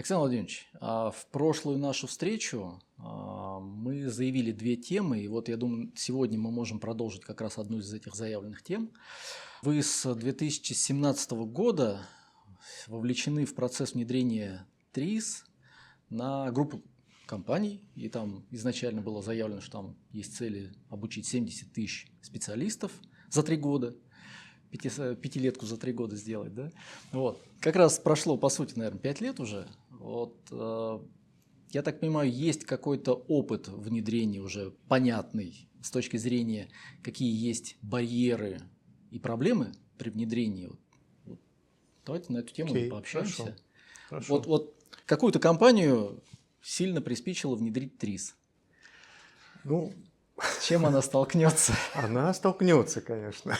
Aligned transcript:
Александр 0.00 0.20
Владимирович, 0.20 0.66
а 0.80 1.10
в 1.10 1.26
прошлую 1.26 1.76
нашу 1.76 2.06
встречу 2.06 2.80
а, 2.96 3.60
мы 3.60 4.08
заявили 4.08 4.50
две 4.50 4.76
темы, 4.76 5.20
и 5.20 5.28
вот 5.28 5.50
я 5.50 5.58
думаю, 5.58 5.92
сегодня 5.94 6.38
мы 6.38 6.50
можем 6.50 6.80
продолжить 6.80 7.20
как 7.20 7.42
раз 7.42 7.58
одну 7.58 7.80
из 7.80 7.92
этих 7.92 8.14
заявленных 8.14 8.62
тем. 8.62 8.92
Вы 9.60 9.82
с 9.82 10.14
2017 10.14 11.32
года 11.32 12.00
вовлечены 12.86 13.44
в 13.44 13.54
процесс 13.54 13.92
внедрения 13.92 14.66
ТРИС 14.92 15.44
на 16.08 16.50
группу 16.50 16.82
компаний, 17.26 17.82
и 17.94 18.08
там 18.08 18.46
изначально 18.50 19.02
было 19.02 19.20
заявлено, 19.20 19.60
что 19.60 19.72
там 19.72 19.98
есть 20.12 20.34
цели 20.34 20.72
обучить 20.88 21.26
70 21.26 21.74
тысяч 21.74 22.10
специалистов 22.22 22.90
за 23.28 23.42
три 23.42 23.58
года– 23.58 23.94
пяти, 24.70 24.88
пятилетку 25.16 25.66
за 25.66 25.76
три 25.76 25.92
года 25.92 26.16
сделать, 26.16 26.54
да? 26.54 26.70
Вот. 27.12 27.42
Как 27.60 27.76
раз 27.76 27.98
прошло, 27.98 28.36
по 28.36 28.48
сути, 28.48 28.74
наверное, 28.76 29.00
пять 29.00 29.20
лет 29.20 29.40
уже. 29.40 29.66
Вот, 30.00 30.34
э, 30.50 30.98
я 31.72 31.82
так 31.82 32.00
понимаю, 32.00 32.32
есть 32.32 32.64
какой-то 32.64 33.12
опыт 33.28 33.68
внедрения 33.68 34.40
уже 34.40 34.70
понятный 34.88 35.68
с 35.82 35.90
точки 35.90 36.16
зрения, 36.16 36.70
какие 37.02 37.30
есть 37.32 37.76
барьеры 37.82 38.62
и 39.10 39.18
проблемы 39.18 39.72
при 39.98 40.08
внедрении. 40.08 40.66
Вот, 40.68 40.80
вот. 41.26 41.38
Давайте 42.06 42.32
на 42.32 42.38
эту 42.38 42.54
тему 42.54 42.74
okay, 42.74 42.88
пообщаемся. 42.88 43.42
Хорошо, 43.42 43.56
хорошо. 44.08 44.34
Вот, 44.34 44.46
вот 44.46 44.74
какую-то 45.04 45.38
компанию 45.38 46.22
сильно 46.62 47.02
приспичило 47.02 47.54
внедрить 47.54 47.98
ТРИС. 47.98 48.36
Ну, 49.64 49.92
с 50.38 50.66
чем 50.66 50.86
она 50.86 51.02
столкнется? 51.02 51.74
Она 51.94 52.32
столкнется, 52.32 53.02
конечно 53.02 53.58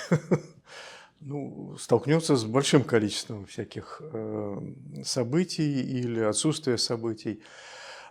ну, 1.20 1.76
столкнется 1.78 2.36
с 2.36 2.44
большим 2.44 2.82
количеством 2.82 3.46
всяких 3.46 4.00
э, 4.02 4.60
событий 5.04 5.82
или 5.82 6.20
отсутствия 6.20 6.78
событий. 6.78 7.42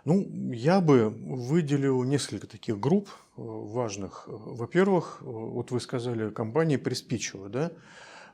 Ну, 0.04 0.52
я 0.52 0.80
бы 0.80 1.08
выделил 1.08 2.02
несколько 2.04 2.46
таких 2.46 2.78
групп 2.78 3.08
э, 3.08 3.12
важных. 3.36 4.24
Во-первых, 4.26 5.18
э, 5.20 5.24
вот 5.24 5.70
вы 5.72 5.80
сказали, 5.80 6.30
компании 6.30 6.76
приспичило, 6.76 7.48
да? 7.48 7.72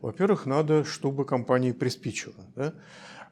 Во-первых, 0.01 0.45
надо, 0.45 0.85
чтобы 0.85 1.25
компании 1.25 1.73
приспичило, 1.73 2.35
да? 2.55 2.75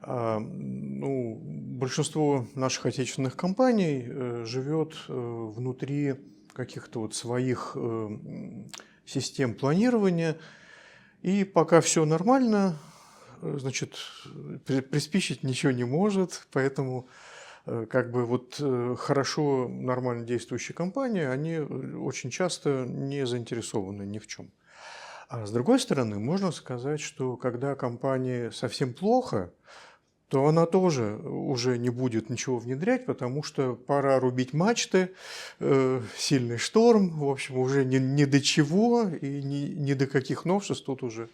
А, 0.01 0.39
ну, 0.39 1.39
большинство 1.39 2.47
наших 2.55 2.87
отечественных 2.87 3.35
компаний 3.35 4.45
живет 4.45 4.95
внутри 5.07 6.15
каких-то 6.53 7.01
вот 7.01 7.15
своих 7.15 7.77
систем 9.05 9.53
планирования, 9.53 10.37
и 11.25 11.43
пока 11.43 11.81
все 11.81 12.05
нормально, 12.05 12.77
э, 13.41 13.57
значит, 13.59 13.97
приспичить 14.65 15.41
ничего 15.41 15.71
не 15.71 15.83
может, 15.83 16.45
поэтому 16.51 17.07
э, 17.65 17.87
как 17.89 18.11
бы 18.11 18.25
вот 18.25 18.57
э, 18.59 18.95
хорошо, 18.95 19.67
нормально 19.67 20.23
действующие 20.23 20.75
компании, 20.75 21.23
они 21.23 21.57
очень 21.57 22.29
часто 22.29 22.85
не 22.87 23.25
заинтересованы 23.25 24.03
ни 24.03 24.19
в 24.19 24.27
чем. 24.27 24.51
А 25.27 25.47
с 25.47 25.51
другой 25.51 25.79
стороны, 25.79 26.19
можно 26.19 26.51
сказать, 26.51 27.01
что 27.01 27.37
когда 27.37 27.73
компании 27.73 28.51
совсем 28.51 28.93
плохо, 28.93 29.51
то 30.29 30.47
она 30.47 30.65
тоже 30.65 31.17
уже 31.23 31.77
не 31.77 31.89
будет 31.89 32.29
ничего 32.29 32.57
внедрять, 32.57 33.05
потому 33.05 33.43
что 33.43 33.75
пора 33.75 34.19
рубить 34.19 34.53
мачты, 34.53 35.11
э, 35.59 36.01
сильный 36.17 36.57
шторм, 36.57 37.09
в 37.19 37.29
общем, 37.29 37.57
уже 37.57 37.85
ни, 37.85 37.97
ни 37.97 38.25
до 38.25 38.41
чего 38.41 39.03
и 39.03 39.41
ни, 39.43 39.67
ни 39.73 39.93
до 39.93 40.07
каких 40.07 40.45
новшеств 40.45 40.85
тут 40.85 41.03
уже 41.03 41.29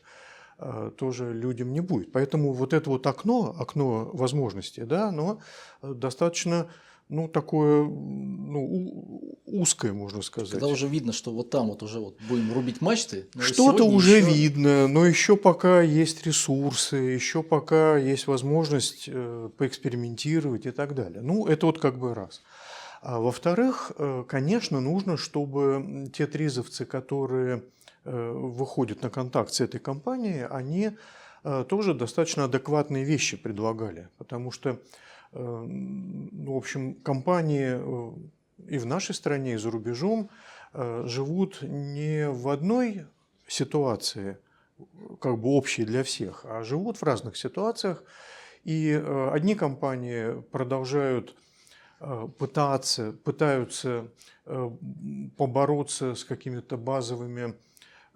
э, 0.60 0.92
тоже 0.98 1.34
людям 1.34 1.72
не 1.72 1.82
будет. 1.82 2.12
Поэтому 2.12 2.52
вот 2.52 2.74
это 2.74 2.90
вот 2.90 3.08
окно, 3.08 3.56
окно 3.58 4.10
возможностей, 4.14 4.84
да, 4.84 5.08
оно 5.08 5.40
достаточно 5.82 6.68
ну, 7.12 7.28
такое 7.28 7.84
ну, 7.84 9.38
узкое, 9.46 9.92
можно 9.92 10.22
сказать. 10.22 10.52
Когда 10.52 10.68
уже 10.68 10.88
видно, 10.88 11.12
что 11.12 11.32
вот 11.32 11.50
там 11.50 11.68
вот 11.68 11.84
уже 11.84 12.00
вот 12.00 12.18
будем 12.30 12.54
рубить 12.54 12.80
мачты. 12.80 13.28
Что-то 13.38 13.84
уже 13.84 14.20
еще... 14.20 14.32
видно, 14.32 14.88
но 14.88 15.06
еще 15.06 15.36
пока 15.36 15.82
есть 15.82 16.26
ресурсы, 16.26 16.96
еще 16.96 17.44
пока 17.44 17.98
есть 17.98 18.28
возможность 18.28 19.10
э, 19.12 19.50
поэкспериментировать 19.58 20.66
и 20.66 20.72
так 20.72 20.96
далее. 20.96 21.22
Ну, 21.22 21.48
это 21.48 21.66
вот 21.66 21.80
как 21.80 22.00
бы 22.00 22.16
раз. 22.16 22.42
А 23.02 23.20
во-вторых, 23.20 23.92
э, 23.98 24.24
конечно, 24.26 24.80
нужно, 24.80 25.18
чтобы 25.18 26.10
те 26.14 26.28
тризовцы, 26.28 26.86
которые 26.86 27.64
э, 28.06 28.32
выходят 28.32 29.04
на 29.04 29.10
контакт 29.10 29.54
с 29.54 29.60
этой 29.60 29.82
компанией, 29.82 30.48
они 30.50 30.92
тоже 31.70 31.96
достаточно 31.96 32.44
адекватные 32.44 33.04
вещи 33.04 33.36
предлагали. 33.36 34.10
Потому 34.20 34.52
что 34.52 34.78
в 35.32 36.52
общем, 36.52 36.96
компании 36.96 37.72
э, 37.74 38.12
и 38.68 38.78
в 38.78 38.86
нашей 38.86 39.16
стране, 39.16 39.54
и 39.54 39.58
за 39.58 39.72
рубежом 39.72 40.30
э, 40.74 41.04
живут 41.08 41.62
не 41.62 42.30
в 42.30 42.50
одной 42.50 43.06
ситуации, 43.48 44.38
как 45.20 45.40
бы 45.40 45.50
общей 45.50 45.86
для 45.86 46.04
всех, 46.04 46.46
а 46.46 46.64
живут 46.64 46.98
в 46.98 47.04
разных 47.04 47.38
ситуациях. 47.38 48.04
И 48.64 48.92
одни 49.32 49.56
компании 49.56 50.40
продолжают 50.52 51.36
пытаться, 52.38 53.12
пытаются 53.12 54.08
побороться 55.36 56.14
с 56.14 56.24
какими-то 56.24 56.78
базовыми 56.78 57.56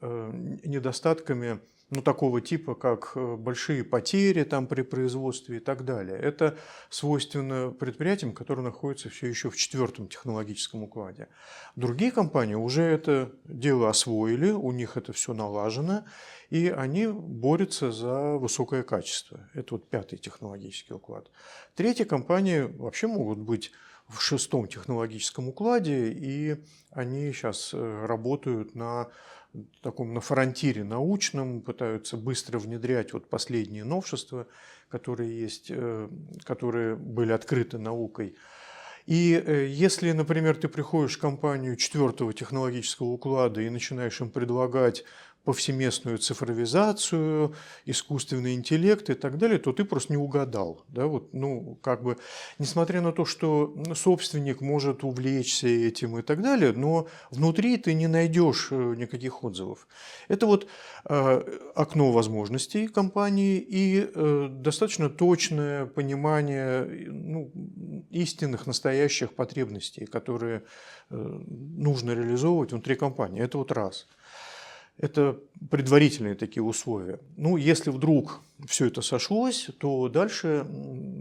недостатками 0.01 1.59
ну, 1.89 2.01
такого 2.01 2.41
типа, 2.41 2.73
как 2.75 3.11
э, 3.15 3.35
большие 3.35 3.83
потери 3.83 4.43
там 4.43 4.67
при 4.67 4.81
производстве 4.81 5.57
и 5.57 5.59
так 5.59 5.85
далее. 5.85 6.17
Это 6.17 6.57
свойственно 6.89 7.71
предприятиям, 7.71 8.33
которые 8.33 8.65
находятся 8.65 9.09
все 9.09 9.27
еще 9.27 9.49
в 9.49 9.57
четвертом 9.57 10.07
технологическом 10.07 10.83
укладе. 10.83 11.27
Другие 11.75 12.11
компании 12.11 12.55
уже 12.55 12.81
это 12.81 13.31
дело 13.45 13.89
освоили, 13.89 14.51
у 14.51 14.71
них 14.71 14.97
это 14.97 15.13
все 15.13 15.33
налажено, 15.33 16.05
и 16.49 16.69
они 16.69 17.07
борются 17.07 17.91
за 17.91 18.37
высокое 18.37 18.83
качество. 18.83 19.47
Это 19.53 19.75
вот 19.75 19.87
пятый 19.87 20.17
технологический 20.17 20.93
уклад. 20.93 21.29
Третьи 21.75 22.03
компании 22.03 22.61
вообще 22.61 23.07
могут 23.07 23.39
быть 23.39 23.71
в 24.07 24.21
шестом 24.21 24.67
технологическом 24.67 25.49
укладе, 25.49 26.11
и 26.11 26.57
они 26.91 27.31
сейчас 27.31 27.71
э, 27.73 28.05
работают 28.05 28.75
на 28.75 29.09
таком 29.81 30.13
на 30.13 30.21
фронтире 30.21 30.83
научном, 30.83 31.61
пытаются 31.61 32.17
быстро 32.17 32.59
внедрять 32.59 33.13
вот 33.13 33.29
последние 33.29 33.83
новшества, 33.83 34.47
которые 34.89 35.39
есть, 35.39 35.67
э, 35.69 36.09
которые 36.43 36.95
были 36.95 37.31
открыты 37.31 37.77
наукой. 37.77 38.35
И 39.05 39.33
э, 39.33 39.67
если, 39.67 40.11
например, 40.11 40.55
ты 40.55 40.67
приходишь 40.67 41.17
в 41.17 41.21
компанию 41.21 41.75
четвертого 41.75 42.33
технологического 42.33 43.07
уклада 43.07 43.61
и 43.61 43.69
начинаешь 43.69 44.19
им 44.19 44.29
предлагать 44.29 45.03
повсеместную 45.45 46.17
цифровизацию, 46.17 47.53
искусственный 47.85 48.55
интеллект 48.55 49.09
и 49.09 49.13
так 49.13 49.37
далее, 49.37 49.59
то 49.59 49.71
ты 49.71 49.85
просто 49.85 50.13
не 50.13 50.17
угадал. 50.17 50.83
Да? 50.89 51.05
Вот, 51.05 51.33
ну, 51.33 51.77
как 51.81 52.03
бы, 52.03 52.17
несмотря 52.59 53.01
на 53.01 53.11
то, 53.11 53.25
что 53.25 53.75
собственник 53.93 54.61
может 54.61 55.03
увлечься 55.03 55.67
этим 55.67 56.17
и 56.17 56.21
так 56.21 56.41
далее, 56.41 56.73
но 56.73 57.07
внутри 57.31 57.77
ты 57.77 57.93
не 57.93 58.07
найдешь 58.07 58.69
э, 58.71 58.95
никаких 58.97 59.43
отзывов. 59.43 59.87
Это 60.27 60.47
вот 60.47 60.67
э, 61.07 61.41
окно 61.75 62.11
возможностей 62.11 62.87
компании 62.87 63.57
и 63.57 64.09
э, 64.13 64.47
достаточно 64.49 65.09
точное 65.09 65.85
понимание 65.85 66.85
ну, 67.07 67.51
истинных, 68.09 68.65
настоящих 68.65 69.33
потребностей, 69.35 70.05
которые 70.05 70.63
э, 71.09 71.15
нужно 71.15 72.11
реализовывать 72.11 72.71
внутри 72.71 72.95
компании. 72.95 73.43
Это 73.43 73.57
вот 73.57 73.71
раз. 73.71 74.07
Это 74.97 75.41
предварительные 75.69 76.35
такие 76.35 76.63
условия. 76.63 77.19
Ну, 77.35 77.57
если 77.57 77.89
вдруг 77.89 78.41
все 78.65 78.85
это 78.85 79.01
сошлось, 79.01 79.69
то 79.77 80.07
дальше 80.07 80.65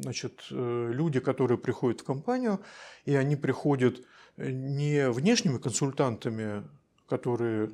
значит, 0.02 0.44
э, 0.50 0.90
люди, 0.92 1.18
которые 1.18 1.58
приходят 1.58 2.00
в 2.00 2.04
компанию, 2.04 2.60
и 3.04 3.16
они 3.16 3.34
приходят 3.34 4.00
э, 4.36 4.50
не 4.50 5.10
внешними 5.10 5.58
консультантами, 5.58 6.62
которые 7.08 7.70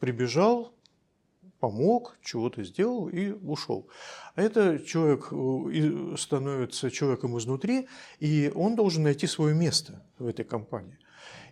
прибежал, 0.00 0.72
помог, 1.60 2.18
чего-то 2.22 2.64
сделал 2.64 3.08
и 3.08 3.30
ушел. 3.30 3.88
А 4.34 4.42
это 4.42 4.80
человек 4.80 5.28
э, 5.30 6.16
становится 6.18 6.90
человеком 6.90 7.38
изнутри, 7.38 7.86
и 8.18 8.50
он 8.52 8.74
должен 8.74 9.04
найти 9.04 9.28
свое 9.28 9.54
место 9.54 10.04
в 10.18 10.26
этой 10.26 10.44
компании. 10.44 10.98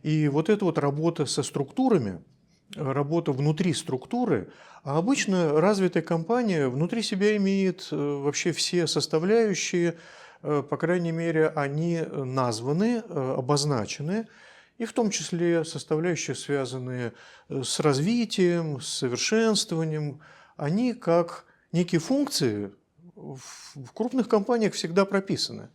И 0.03 0.27
вот 0.27 0.49
эта 0.49 0.65
вот 0.65 0.79
работа 0.79 1.27
со 1.27 1.45
структурами– 1.45 2.21
работа 2.75 3.33
внутри 3.33 3.75
структуры, 3.75 4.49
а 4.83 4.99
обычно 4.99 5.61
развитая 5.61 6.03
компания 6.03 6.69
внутри 6.69 7.03
себя 7.03 7.37
имеет 7.37 7.89
э, 7.91 7.97
вообще 7.97 8.53
все 8.53 8.87
составляющие, 8.87 9.97
э, 10.43 10.63
по 10.69 10.77
крайней 10.77 11.13
мере, 11.13 11.49
они 11.49 12.01
названы, 12.01 13.03
э, 13.07 13.35
обозначены, 13.39 14.29
и 14.77 14.85
в 14.85 14.93
том 14.93 15.11
числе 15.11 15.65
составляющие, 15.65 16.35
связанные 16.35 17.13
с 17.49 17.81
развитием, 17.81 18.81
с 18.81 18.89
совершенствованием, 18.89 20.21
они 20.57 20.95
как 20.95 21.45
некие 21.73 22.01
функции, 22.01 22.73
в 23.15 23.93
крупных 23.95 24.29
компаниях 24.29 24.75
всегда 24.75 25.05
прописаны. 25.05 25.71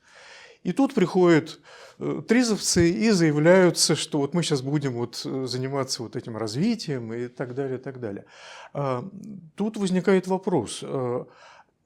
И 0.64 0.74
тут 0.74 0.94
приходят 0.94 1.60
э, 2.00 2.22
тризовцы 2.28 2.90
и 2.90 3.12
заявляются, 3.12 3.96
что 3.96 4.20
вот 4.20 4.34
мы 4.34 4.44
сейчас 4.44 4.62
будем 4.62 4.94
вот 4.94 5.22
э, 5.26 5.46
заниматься 5.46 6.04
вот 6.04 6.16
этим 6.16 6.36
развитием 6.36 7.14
и 7.14 7.28
так 7.28 7.56
далее, 7.56 7.78
и 7.78 7.82
так 7.82 8.00
далее. 8.00 8.26
А, 8.74 9.08
тут 9.56 9.78
возникает 9.78 10.28
вопрос, 10.28 10.80
э, 10.82 11.26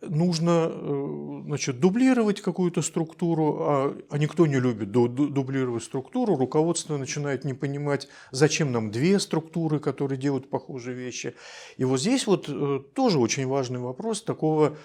нужно 0.07 0.71
значит, 1.45 1.79
дублировать 1.79 2.41
какую-то 2.41 2.81
структуру, 2.81 3.57
а, 3.61 3.97
а 4.09 4.17
никто 4.17 4.47
не 4.47 4.59
любит 4.59 4.91
дублировать 4.91 5.83
структуру, 5.83 6.35
руководство 6.35 6.97
начинает 6.97 7.45
не 7.45 7.53
понимать, 7.53 8.07
зачем 8.31 8.71
нам 8.71 8.91
две 8.91 9.19
структуры, 9.19 9.79
которые 9.79 10.17
делают 10.17 10.49
похожие 10.49 10.95
вещи. 10.95 11.35
И 11.77 11.85
вот 11.85 11.99
здесь 11.99 12.27
вот 12.27 12.49
тоже 12.93 13.19
очень 13.19 13.47
важный 13.47 13.79
вопрос 13.79 14.21
такого 14.23 14.77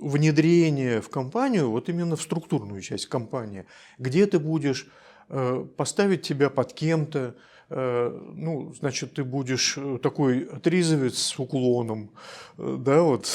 внедрение 0.00 1.00
в 1.00 1.08
компанию, 1.10 1.70
вот 1.70 1.88
именно 1.88 2.16
в 2.16 2.22
структурную 2.22 2.80
часть 2.80 3.06
компании, 3.06 3.66
где 3.98 4.26
ты 4.26 4.38
будешь 4.38 4.88
э, 5.28 5.66
поставить 5.76 6.22
тебя 6.22 6.48
под 6.48 6.72
кем-то, 6.72 7.18
э, 7.18 7.32
ну, 7.70 8.74
значит, 8.78 9.14
ты 9.14 9.22
будешь 9.22 9.78
э, 9.78 9.98
такой 10.02 10.44
отрезовец 10.44 11.18
с 11.18 11.38
уклоном, 11.38 12.10
да, 12.58 13.02
вот, 13.02 13.28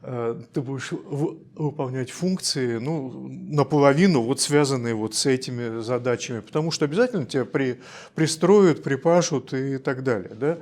ты 0.02 0.60
будешь 0.60 0.92
выполнять 0.92 2.10
функции, 2.10 2.78
ну, 2.78 3.28
наполовину 3.28 4.22
вот 4.22 4.40
связанные 4.40 4.94
вот 4.94 5.14
с 5.14 5.26
этими 5.26 5.80
задачами, 5.80 6.40
потому 6.40 6.70
что 6.70 6.84
обязательно 6.84 7.26
тебя 7.26 7.44
при, 7.44 7.80
пристроят, 8.14 8.82
припашут 8.82 9.52
и 9.52 9.78
так 9.78 10.04
далее, 10.04 10.34
да. 10.34 10.58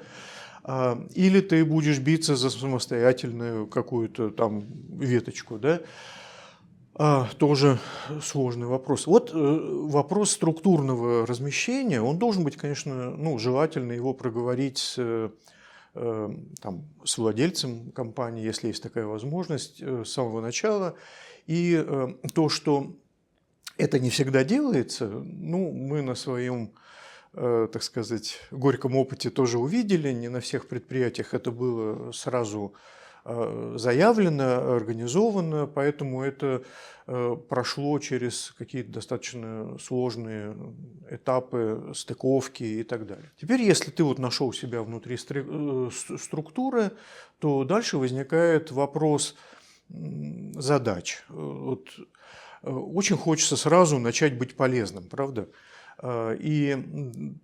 А, 0.64 1.04
или 1.14 1.40
ты 1.40 1.64
будешь 1.64 1.98
биться 1.98 2.36
за 2.36 2.48
самостоятельную 2.48 3.66
какую-то 3.66 4.30
там 4.30 4.64
веточку, 4.96 5.58
да, 5.58 5.80
а, 6.94 7.28
тоже 7.38 7.78
сложный 8.22 8.66
вопрос. 8.66 9.06
Вот 9.06 9.30
э, 9.32 9.36
вопрос 9.36 10.32
структурного 10.32 11.26
размещения, 11.26 12.00
он 12.00 12.18
должен 12.18 12.44
быть, 12.44 12.56
конечно, 12.56 13.10
ну, 13.10 13.38
желательно 13.38 13.92
его 13.92 14.12
проговорить 14.12 14.94
э, 14.98 15.30
э, 15.94 16.30
там, 16.60 16.84
с 17.04 17.18
владельцем 17.18 17.92
компании, 17.92 18.44
если 18.44 18.68
есть 18.68 18.82
такая 18.82 19.06
возможность, 19.06 19.82
с 19.82 20.08
самого 20.08 20.40
начала. 20.40 20.94
И 21.46 21.84
то, 22.34 22.48
что 22.48 22.94
это 23.78 23.98
не 23.98 24.10
всегда 24.10 24.44
делается, 24.44 25.08
ну, 25.08 25.72
мы 25.72 26.02
на 26.02 26.14
своем 26.14 26.72
Э, 27.34 27.66
так 27.72 27.82
сказать, 27.82 28.38
горьком 28.50 28.94
опыте 28.94 29.30
тоже 29.30 29.58
увидели. 29.58 30.12
Не 30.12 30.28
на 30.28 30.40
всех 30.40 30.68
предприятиях 30.68 31.32
это 31.32 31.50
было 31.50 32.12
сразу 32.12 32.74
э, 32.74 32.78
заявлено, 33.24 34.74
организовано, 34.74 35.66
поэтому 35.66 36.22
это 36.22 36.64
э, 37.06 37.36
прошло 37.48 37.98
через 38.00 38.52
какие-то 38.58 38.90
достаточно 38.90 39.78
сложные 39.78 40.56
этапы 41.08 41.92
стыковки 41.94 42.64
и 42.64 42.82
так 42.82 43.06
далее. 43.06 43.30
Теперь, 43.40 43.62
если 43.62 43.90
ты 43.90 44.02
вот 44.02 44.18
нашел 44.18 44.52
себя 44.52 44.82
внутри 44.82 45.16
структуры, 45.16 46.92
то 47.38 47.64
дальше 47.64 47.98
возникает 47.98 48.72
вопрос 48.72 49.36
задач. 49.88 51.22
Вот 51.28 51.88
очень 52.62 53.16
хочется 53.16 53.56
сразу 53.56 53.98
начать 53.98 54.38
быть 54.38 54.56
полезным, 54.56 55.04
правда? 55.08 55.48
А, 56.04 56.34
и 56.34 56.76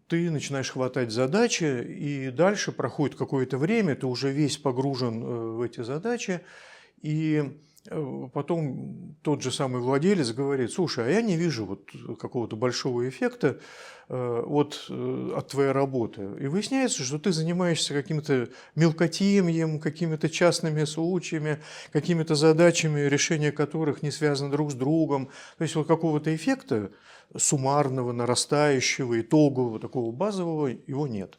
ты 0.08 0.30
начинаешь 0.30 0.70
хватать 0.70 1.12
задачи, 1.12 1.80
и 1.80 2.30
дальше 2.30 2.72
проходит 2.72 3.16
какое-то 3.16 3.56
время, 3.56 3.94
ты 3.94 4.06
уже 4.06 4.32
весь 4.32 4.58
погружен 4.58 5.22
э, 5.22 5.26
в 5.26 5.62
эти 5.62 5.84
задачи, 5.84 6.40
и 7.00 7.52
э, 7.88 8.28
потом 8.34 9.16
тот 9.22 9.42
же 9.42 9.52
самый 9.52 9.80
владелец 9.80 10.32
говорит, 10.32 10.72
слушай, 10.72 11.06
а 11.06 11.08
я 11.08 11.22
не 11.22 11.36
вижу 11.36 11.66
вот 11.66 11.88
какого-то 12.18 12.56
большого 12.56 13.08
эффекта 13.08 13.60
э, 14.08 14.42
от, 14.44 14.90
от 14.90 15.46
твоей 15.46 15.70
работы. 15.70 16.22
И 16.40 16.48
выясняется, 16.48 17.04
что 17.04 17.20
ты 17.20 17.30
занимаешься 17.30 17.94
каким-то 17.94 18.48
мелкотемьем, 18.74 19.78
какими-то 19.78 20.28
частными 20.28 20.82
случаями, 20.82 21.60
какими-то 21.92 22.34
задачами, 22.34 23.02
решения 23.02 23.52
которых 23.52 24.02
не 24.02 24.10
связаны 24.10 24.50
друг 24.50 24.72
с 24.72 24.74
другом. 24.74 25.28
То 25.58 25.62
есть 25.62 25.76
вот 25.76 25.86
какого-то 25.86 26.34
эффекта 26.34 26.90
суммарного, 27.36 28.12
нарастающего, 28.12 29.20
итогового, 29.20 29.78
такого 29.78 30.12
базового, 30.12 30.68
его 30.68 31.06
нет. 31.06 31.38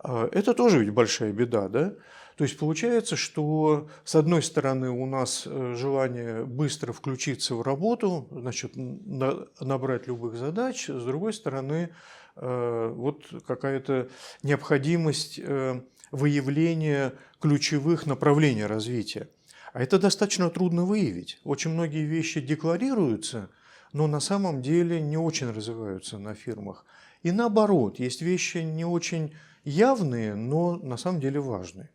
А, 0.00 0.28
это 0.32 0.54
тоже 0.54 0.80
ведь 0.80 0.90
большая 0.90 1.32
беда, 1.32 1.68
да? 1.68 1.94
То 2.36 2.44
есть 2.44 2.58
получается, 2.58 3.14
что 3.14 3.88
с 4.04 4.14
одной 4.14 4.42
стороны 4.42 4.90
у 4.90 5.06
нас 5.06 5.44
э, 5.46 5.74
желание 5.76 6.44
быстро 6.44 6.92
включиться 6.92 7.54
в 7.54 7.62
работу, 7.62 8.26
значит, 8.30 8.72
набрать 8.74 10.06
любых 10.06 10.36
задач, 10.36 10.88
с 10.88 11.04
другой 11.04 11.34
стороны 11.34 11.94
э, 12.36 12.92
вот 12.94 13.26
какая-то 13.46 14.08
необходимость 14.42 15.38
э, 15.38 15.82
выявления 16.10 17.12
ключевых 17.38 18.06
направлений 18.06 18.64
развития. 18.64 19.28
А 19.74 19.82
это 19.82 19.98
достаточно 19.98 20.48
трудно 20.50 20.84
выявить. 20.84 21.38
Очень 21.44 21.72
многие 21.72 22.04
вещи 22.04 22.40
декларируются– 22.40 23.50
но 23.92 24.06
на 24.06 24.20
самом 24.20 24.62
деле 24.62 25.00
не 25.00 25.16
очень 25.16 25.50
развиваются 25.50 26.18
на 26.18 26.34
фирмах. 26.34 26.84
И 27.22 27.30
наоборот, 27.30 27.98
есть 27.98 28.22
вещи 28.22 28.58
не 28.58 28.84
очень 28.84 29.34
явные, 29.64 30.34
но 30.34 30.76
на 30.76 30.96
самом 30.96 31.20
деле 31.20 31.40
важные. 31.40 31.90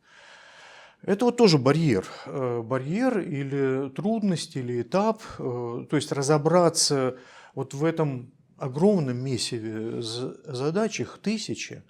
Это 1.01 1.25
вот 1.25 1.38
тоже 1.38 1.57
барьер. 1.57 2.05
Э, 2.25 2.61
барьер 2.63 3.19
или 3.19 3.89
трудность, 3.89 4.55
или 4.55 4.81
этап. 4.81 5.21
Э, 5.38 5.85
то 5.89 5.95
есть 5.95 6.11
разобраться 6.11 7.17
вот 7.55 7.73
в 7.73 7.85
этом 7.85 8.31
огромном 8.57 9.17
месиве 9.17 10.01
задач, 10.01 11.00
их 11.00 11.19
тысячи. 11.21 11.83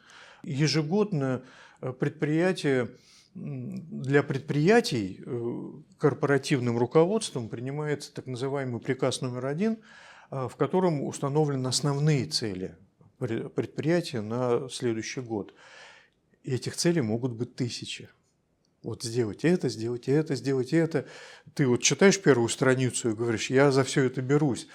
Ежегодно 0.44 1.44
э, 1.81 1.94
предприятие 1.94 2.89
для 3.38 4.24
предприятий 4.24 5.22
э, 5.24 5.72
корпоративным 6.00 6.78
руководством 6.78 7.50
принимается 7.50 8.13
так 8.13 8.25
называемый 8.25 8.81
приказ 8.81 9.22
номер 9.22 9.45
один, 9.45 9.78
э, 10.31 10.48
в 10.50 10.56
котором 10.56 11.04
установлены 11.04 11.68
основные 11.68 12.25
цели 12.25 12.75
предприятия 13.19 14.22
на 14.22 14.69
следующий 14.69 15.22
год. 15.22 15.54
И 16.44 16.54
этих 16.54 16.75
целей 16.75 17.01
могут 17.01 17.34
быть 17.34 17.56
тысячи. 17.56 18.10
Вот 18.84 19.04
сделать 19.04 19.44
это, 19.44 19.69
сделать 19.69 20.07
это, 20.07 20.36
сделать 20.36 20.74
это. 20.74 21.06
Ты 21.54 21.68
вот 21.68 21.81
читаешь 21.81 22.22
первую 22.22 22.50
страницу 22.50 23.10
и 23.10 23.16
говоришь, 23.16 23.50
я 23.50 23.72
за 23.72 23.84
все 23.84 24.04
это 24.04 24.22
берусь. 24.22 24.68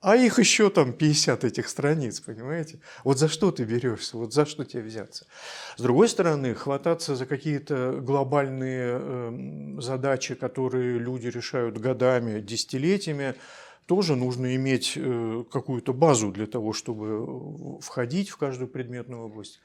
А 0.00 0.16
их 0.16 0.38
еще 0.38 0.70
там 0.70 0.94
50 0.94 1.44
этих 1.44 1.68
страниц, 1.68 2.20
понимаете? 2.20 2.80
Вот 3.04 3.18
за 3.18 3.28
что 3.28 3.50
ты 3.50 3.64
берешься, 3.64 4.16
вот 4.16 4.32
за 4.32 4.46
что 4.46 4.64
тебе 4.64 4.82
взяться? 4.82 5.26
С 5.76 5.82
другой 5.82 6.08
стороны, 6.08 6.54
хвататься 6.54 7.14
за 7.16 7.26
какие-то 7.26 8.00
глобальные 8.00 8.98
э, 8.98 9.80
задачи, 9.80 10.34
которые 10.34 10.98
люди 10.98 11.26
решают 11.26 11.76
годами, 11.76 12.40
десятилетиями, 12.40 13.34
тоже 13.84 14.16
нужно 14.16 14.56
иметь 14.56 14.94
э, 14.96 15.44
какую-то 15.52 15.92
базу 15.92 16.32
для 16.32 16.46
того, 16.46 16.72
чтобы 16.72 17.78
входить 17.80 18.30
в 18.30 18.38
каждую 18.38 18.68
предметную 18.68 19.24
область. 19.24 19.60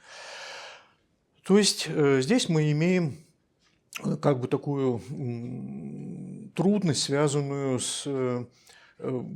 То 1.44 1.58
есть 1.58 1.86
э, 1.88 2.20
здесь 2.22 2.50
мы 2.50 2.74
имеем 2.74 3.16
э, 4.04 4.18
как 4.18 4.42
бы 4.42 4.50
такую 4.50 5.02
э, 5.10 6.50
трудность, 6.56 7.04
связанную 7.04 7.80
с 7.80 8.04
э, 8.06 8.44
Э, 8.44 8.46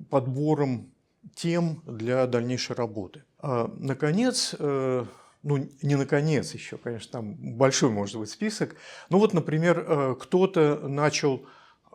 подбором 0.09 0.91
тем 1.35 1.81
для 1.85 2.25
дальнейшей 2.27 2.75
работы. 2.75 3.23
А, 3.39 3.71
наконец, 3.77 4.55
э, 4.57 5.05
ну 5.43 5.69
не 5.81 5.95
наконец 5.95 6.53
еще, 6.53 6.77
конечно, 6.77 7.11
там 7.11 7.35
большой 7.57 7.89
может 7.89 8.17
быть 8.17 8.29
список, 8.29 8.75
ну 9.09 9.19
вот, 9.19 9.33
например, 9.33 9.85
э, 9.87 10.15
кто-то 10.19 10.87
начал 10.87 11.45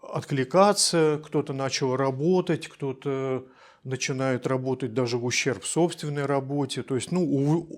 откликаться, 0.02 1.20
кто-то 1.24 1.52
начал 1.52 1.96
работать, 1.96 2.68
кто-то 2.68 3.46
начинает 3.84 4.46
работать 4.46 4.94
даже 4.94 5.18
в 5.18 5.24
ущерб 5.24 5.64
собственной 5.64 6.26
работе, 6.26 6.82
то 6.82 6.94
есть, 6.94 7.12
ну, 7.12 7.22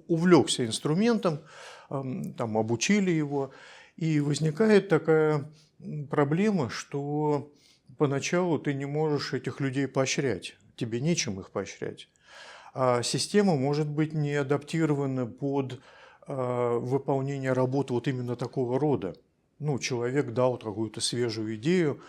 увлекся 0.06 0.64
инструментом, 0.64 1.40
там, 1.88 2.56
обучили 2.56 3.10
его, 3.10 3.50
и 3.96 4.20
возникает 4.20 4.88
такая 4.88 5.50
проблема, 6.08 6.70
что 6.70 7.50
поначалу 7.96 8.58
ты 8.58 8.74
не 8.74 8.86
можешь 8.86 9.32
этих 9.32 9.60
людей 9.60 9.88
поощрять, 9.88 10.56
тебе 10.76 11.00
нечем 11.00 11.40
их 11.40 11.50
поощрять. 11.50 12.08
А 12.74 13.02
система 13.02 13.56
может 13.56 13.88
быть 13.88 14.12
не 14.12 14.34
адаптирована 14.34 15.26
под 15.26 15.80
э, 16.26 16.78
выполнение 16.78 17.52
работы 17.52 17.94
вот 17.94 18.06
именно 18.06 18.36
такого 18.36 18.78
рода. 18.78 19.14
Ну, 19.58 19.78
человек 19.78 20.32
дал 20.32 20.58
какую-то 20.58 21.00
свежую 21.00 21.56
идею, 21.56 22.02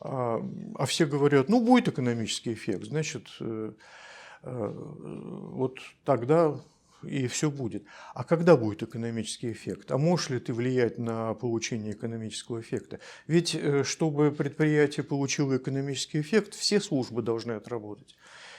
а, 0.00 0.42
а 0.76 0.86
все 0.86 1.06
говорят, 1.06 1.48
ну, 1.48 1.60
будет 1.60 1.88
экономический 1.88 2.54
эффект, 2.54 2.84
значит, 2.84 3.26
э, 3.40 3.72
э, 4.42 4.72
вот 4.74 5.78
тогда 6.04 6.58
и 7.06 7.26
все 7.26 7.50
будет. 7.50 7.84
А 8.14 8.24
когда 8.24 8.56
будет 8.56 8.82
экономический 8.82 9.52
эффект? 9.52 9.90
А 9.90 9.98
можешь 9.98 10.30
ли 10.30 10.38
ты 10.38 10.52
влиять 10.52 10.98
на 10.98 11.34
получение 11.34 11.92
экономического 11.92 12.60
эффекта? 12.60 13.00
Ведь 13.26 13.54
э, 13.54 13.84
чтобы 13.84 14.30
предприятие 14.32 15.04
получило 15.04 15.56
экономический 15.56 16.20
эффект, 16.20 16.54
все 16.54 16.80
службы 16.80 17.22
должны 17.22 17.52
отработать. 17.52 18.16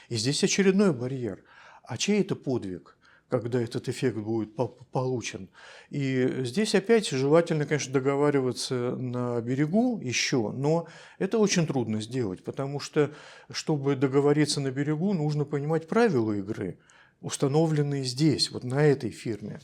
И 0.10 0.16
здесь 0.16 0.44
очередной 0.44 0.94
барьер. 0.94 1.44
А 1.84 1.98
чей 1.98 2.22
это 2.22 2.36
подвиг? 2.36 2.96
когда 3.30 3.62
этот 3.62 3.90
эффект 3.90 4.18
будет 4.18 4.56
получен. 4.92 5.50
И 5.90 6.44
здесь 6.44 6.76
опять 6.76 7.10
желательно, 7.10 7.66
конечно, 7.66 7.92
договариваться 7.92 8.96
на 8.96 9.42
берегу 9.42 10.00
еще, 10.00 10.52
но 10.52 10.88
это 11.18 11.40
очень 11.40 11.66
трудно 11.66 12.02
сделать, 12.02 12.44
потому 12.44 12.80
что, 12.80 13.12
чтобы 13.52 13.96
договориться 13.96 14.62
на 14.62 14.72
берегу, 14.72 15.14
нужно 15.14 15.44
понимать 15.44 15.88
правила 15.88 16.34
игры, 16.34 16.78
установленные 17.22 18.04
здесь, 18.04 18.52
вот 18.52 18.64
на 18.64 18.84
этой 18.84 19.10
фирме. 19.10 19.60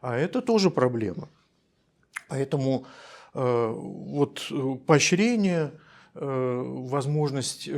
А 0.00 0.16
это 0.16 0.42
тоже 0.42 0.70
проблема. 0.70 1.28
Поэтому 2.28 2.86
э, 3.34 3.72
вот 3.74 4.46
э, 4.50 4.76
поощрение– 4.86 5.72
Э, 6.16 6.62
возможность 6.64 7.68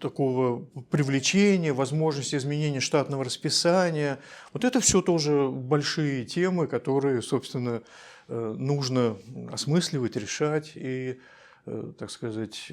такого 0.00 0.64
привлечения, 0.90 1.72
возможность 1.72 2.34
изменения 2.34 2.80
штатного 2.80 3.24
расписания. 3.24 4.18
Вот 4.52 4.64
это 4.64 4.80
все 4.80 5.02
тоже 5.02 5.48
большие 5.48 6.24
темы, 6.24 6.66
которые, 6.66 7.22
собственно, 7.22 7.82
нужно 8.28 9.16
осмысливать, 9.50 10.16
решать 10.16 10.72
и, 10.74 11.20
так 11.64 12.10
сказать, 12.10 12.70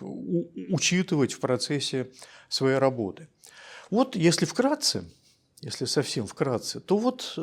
учитывать 0.00 1.32
в 1.34 1.40
процессе 1.40 2.10
своей 2.48 2.78
работы. 2.78 3.28
Вот 3.92 4.16
если 4.16 4.46
вкратце, 4.46 5.04
если 5.60 5.84
совсем 5.84 6.26
вкратце, 6.26 6.80
то 6.80 6.96
вот 6.96 7.38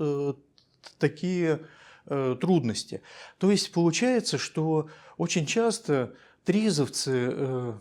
такие 0.98 1.60
трудности. 2.06 3.04
То 3.38 3.52
есть 3.52 3.72
получается, 3.72 4.40
что 4.40 4.90
очень 5.18 5.46
часто 5.46 6.16
тризовцы, 6.46 7.30
э, 7.32 7.74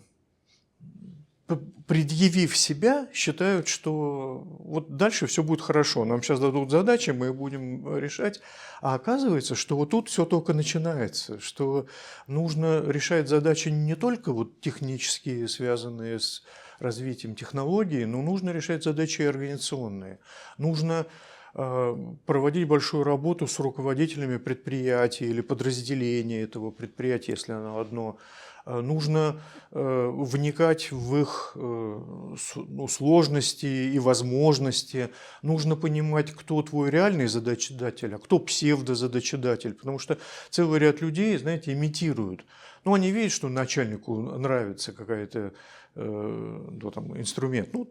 предъявив 1.87 2.55
себя, 2.55 3.09
считают, 3.15 3.69
что 3.69 4.45
вот 4.59 4.99
дальше 4.99 5.27
все 5.27 5.43
будет 5.43 5.63
хорошо, 5.63 6.05
нам 6.05 6.23
сейчас 6.23 6.39
дадут 6.39 6.71
задачи, 6.71 7.09
мы 7.09 7.33
будем 7.33 7.97
решать. 7.97 8.43
А 8.83 8.97
оказывается, 8.97 9.55
что 9.55 9.79
вот 9.79 9.89
тут 9.89 10.11
все 10.11 10.27
только 10.27 10.53
начинается, 10.53 11.41
что 11.41 11.87
нужно 12.27 12.83
решать 12.87 13.29
задачи 13.29 13.71
не 13.71 13.95
только 13.95 14.31
вот 14.35 14.61
технические, 14.61 15.49
связанные 15.49 16.21
с 16.21 16.43
развитием 16.81 17.35
технологий, 17.35 18.05
но 18.05 18.23
нужно 18.23 18.51
решать 18.51 18.85
задачи 18.85 19.23
организационные. 19.23 20.19
Нужно 20.59 21.07
Э, 21.55 21.97
проводить 22.27 22.69
большую 22.69 23.05
работу 23.05 23.47
с 23.47 23.59
руководителями 23.59 24.37
предприятия 24.37 25.27
или 25.27 25.41
подразделения 25.41 26.43
этого 26.43 26.71
предприятия, 26.71 27.33
если 27.33 27.53
оно 27.53 27.81
одно. 27.81 28.19
Э, 28.67 28.81
нужно 28.81 29.41
э, 29.73 30.11
вникать 30.13 30.93
в 30.93 31.17
их 31.17 31.53
ну, 31.57 32.87
сложности 32.89 33.67
и 33.67 33.99
возможности. 33.99 35.11
Нужно 35.43 35.75
понимать, 35.75 36.33
кто 36.33 36.63
твой 36.63 36.91
реальный 36.91 37.27
задачедатель, 37.27 38.15
а 38.15 38.19
кто 38.19 38.39
псевдозадачедатель. 38.39 39.75
Потому 39.75 39.99
что 39.99 40.19
целый 40.51 40.79
ряд 40.79 41.01
людей, 41.01 41.37
знаете, 41.39 41.73
имитируют. 41.73 42.45
Ну, 42.85 42.95
они 42.95 43.11
видят, 43.11 43.33
что 43.33 43.49
начальнику 43.49 44.21
нравится 44.21 44.93
какая-то 44.93 45.53
ну, 45.99 46.91
там, 46.91 47.19
инструмент, 47.19 47.71
ну, 47.73 47.91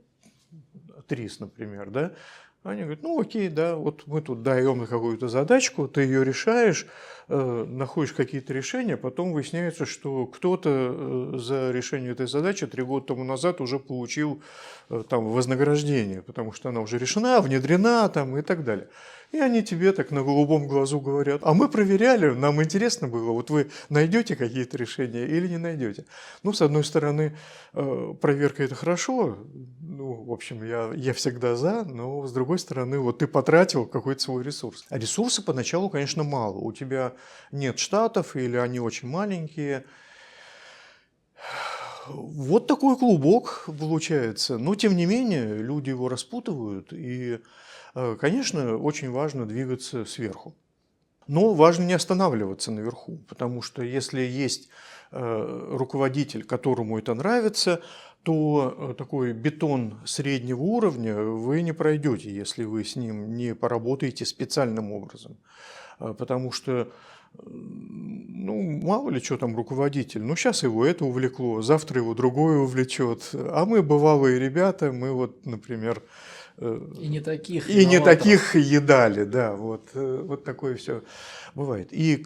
ТРИС, 1.08 1.40
например, 1.40 1.90
да, 1.90 2.14
они 2.64 2.82
говорят, 2.82 3.04
ну 3.04 3.20
окей, 3.20 3.48
да, 3.48 3.76
вот 3.76 4.04
мы 4.08 4.22
тут 4.22 4.44
даем 4.44 4.86
какую-то 4.86 5.30
задачку, 5.30 5.88
ты 5.88 6.02
ее 6.02 6.26
решаешь, 6.26 6.86
э, 7.30 7.66
находишь 7.68 8.14
какие-то 8.14 8.54
решения, 8.54 8.98
потом 8.98 9.32
выясняется, 9.32 9.86
что 9.86 10.26
кто-то 10.26 10.70
э, 10.70 11.38
за 11.38 11.72
решение 11.72 12.12
этой 12.12 12.28
задачи 12.28 12.68
три 12.68 12.84
года 12.84 13.08
тому 13.08 13.24
назад 13.24 13.62
уже 13.62 13.80
получил 13.80 14.42
э, 14.90 15.04
там 15.08 15.30
вознаграждение, 15.30 16.22
потому 16.22 16.52
что 16.52 16.70
она 16.70 16.82
уже 16.82 16.98
решена, 16.98 17.40
внедрена 17.42 18.10
там 18.10 18.38
и 18.38 18.42
так 18.42 18.66
далее. 18.66 18.90
И 19.32 19.40
они 19.40 19.62
тебе 19.62 19.92
так 19.92 20.12
на 20.12 20.24
голубом 20.24 20.68
глазу 20.68 21.02
говорят, 21.02 21.42
а 21.44 21.54
мы 21.54 21.68
проверяли, 21.68 22.30
нам 22.30 22.64
интересно 22.64 23.10
было, 23.10 23.32
вот 23.32 23.50
вы 23.50 23.70
найдете 23.90 24.38
какие-то 24.38 24.78
решения 24.78 25.26
или 25.26 25.48
не 25.48 25.58
найдете. 25.58 26.06
Ну, 26.44 26.54
с 26.54 26.62
одной 26.62 26.86
стороны, 26.86 27.36
э, 27.74 28.14
проверка 28.22 28.64
это 28.64 28.76
хорошо, 28.76 29.38
ну, 29.98 30.14
в 30.14 30.32
общем, 30.32 30.64
я, 30.64 30.92
я 30.96 31.14
всегда 31.14 31.56
за, 31.56 31.84
но 31.84 32.26
с 32.26 32.32
другой 32.32 32.60
стороны, 32.60 33.00
вот 33.00 33.18
ты 33.18 33.28
потратил 33.28 33.86
какой-то 33.86 34.22
свой 34.22 34.44
ресурс. 34.44 34.86
А 34.90 34.98
ресурсы 34.98 35.42
поначалу, 35.42 35.90
конечно, 35.90 36.24
мало. 36.24 36.58
У 36.60 36.72
тебя 36.72 37.14
нет 37.52 37.80
штатов 37.80 38.36
или 38.36 38.56
они 38.58 38.80
очень 38.80 39.10
маленькие. 39.10 39.84
Вот 42.08 42.68
такой 42.68 42.96
клубок 42.96 43.68
получается. 43.80 44.58
Но, 44.58 44.76
тем 44.76 44.96
не 44.96 45.06
менее, 45.06 45.58
люди 45.58 45.90
его 45.90 46.08
распутывают 46.08 46.94
и 46.94 47.40
конечно, 47.94 48.78
очень 48.78 49.12
важно 49.12 49.46
двигаться 49.46 50.06
сверху. 50.06 50.56
Но 51.28 51.54
важно 51.54 51.84
не 51.84 51.94
останавливаться 51.94 52.72
наверху, 52.72 53.20
потому 53.28 53.62
что 53.62 53.84
если 53.84 54.22
есть 54.22 54.70
э, 55.12 55.68
руководитель, 55.72 56.44
которому 56.44 56.98
это 56.98 57.14
нравится, 57.14 57.82
то 58.24 58.76
э, 58.78 58.94
такой 58.98 59.34
бетон 59.34 60.00
среднего 60.06 60.62
уровня 60.62 61.16
вы 61.22 61.62
не 61.64 61.74
пройдете, 61.74 62.34
если 62.34 62.64
вы 62.64 62.86
с 62.86 62.96
ним 62.96 63.36
не 63.36 63.54
поработаете 63.56 64.26
специальным 64.26 64.92
образом. 64.92 65.38
Потому 66.00 66.52
что 66.52 66.92
ну, 67.44 68.62
мало 68.84 69.10
ли 69.10 69.20
что 69.20 69.38
там 69.38 69.56
руководитель, 69.56 70.22
ну, 70.22 70.36
сейчас 70.36 70.64
его 70.64 70.86
это 70.86 71.06
увлекло, 71.06 71.62
завтра 71.62 72.02
его 72.02 72.14
другое 72.14 72.60
увлечет. 72.60 73.32
А 73.34 73.66
мы, 73.66 73.82
бывалые 73.82 74.40
ребята, 74.40 74.92
мы 74.92 75.12
вот, 75.12 75.46
например, 75.46 76.02
Э, 76.02 76.06
и 76.60 77.08
не 77.08 77.20
таких. 77.20 77.70
И 77.70 77.86
не 77.86 78.00
таких 78.00 78.56
едали, 78.56 79.24
да, 79.24 79.56
вот, 79.56 79.90
э, 79.94 80.22
вот 80.24 80.44
такое 80.44 80.76
все 80.76 81.04
бывает. 81.54 81.90
И, 81.92 82.26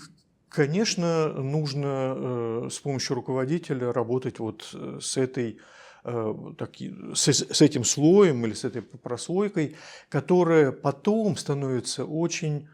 конечно, 0.50 1.34
нужно 1.34 2.16
э, 2.16 2.70
с 2.72 2.80
помощью 2.80 3.16
руководителя 3.16 3.92
работать 3.92 4.40
вот 4.40 4.76
с 5.00 5.18
этой 5.18 5.60
с, 6.04 7.28
с 7.28 7.62
этим 7.62 7.84
слоем 7.84 8.44
или 8.48 8.54
с 8.54 8.64
этой 8.64 8.82
прослойкой, 8.82 9.76
которая 10.10 10.72
потом 10.72 11.38
становится 11.38 12.06
очень 12.06 12.68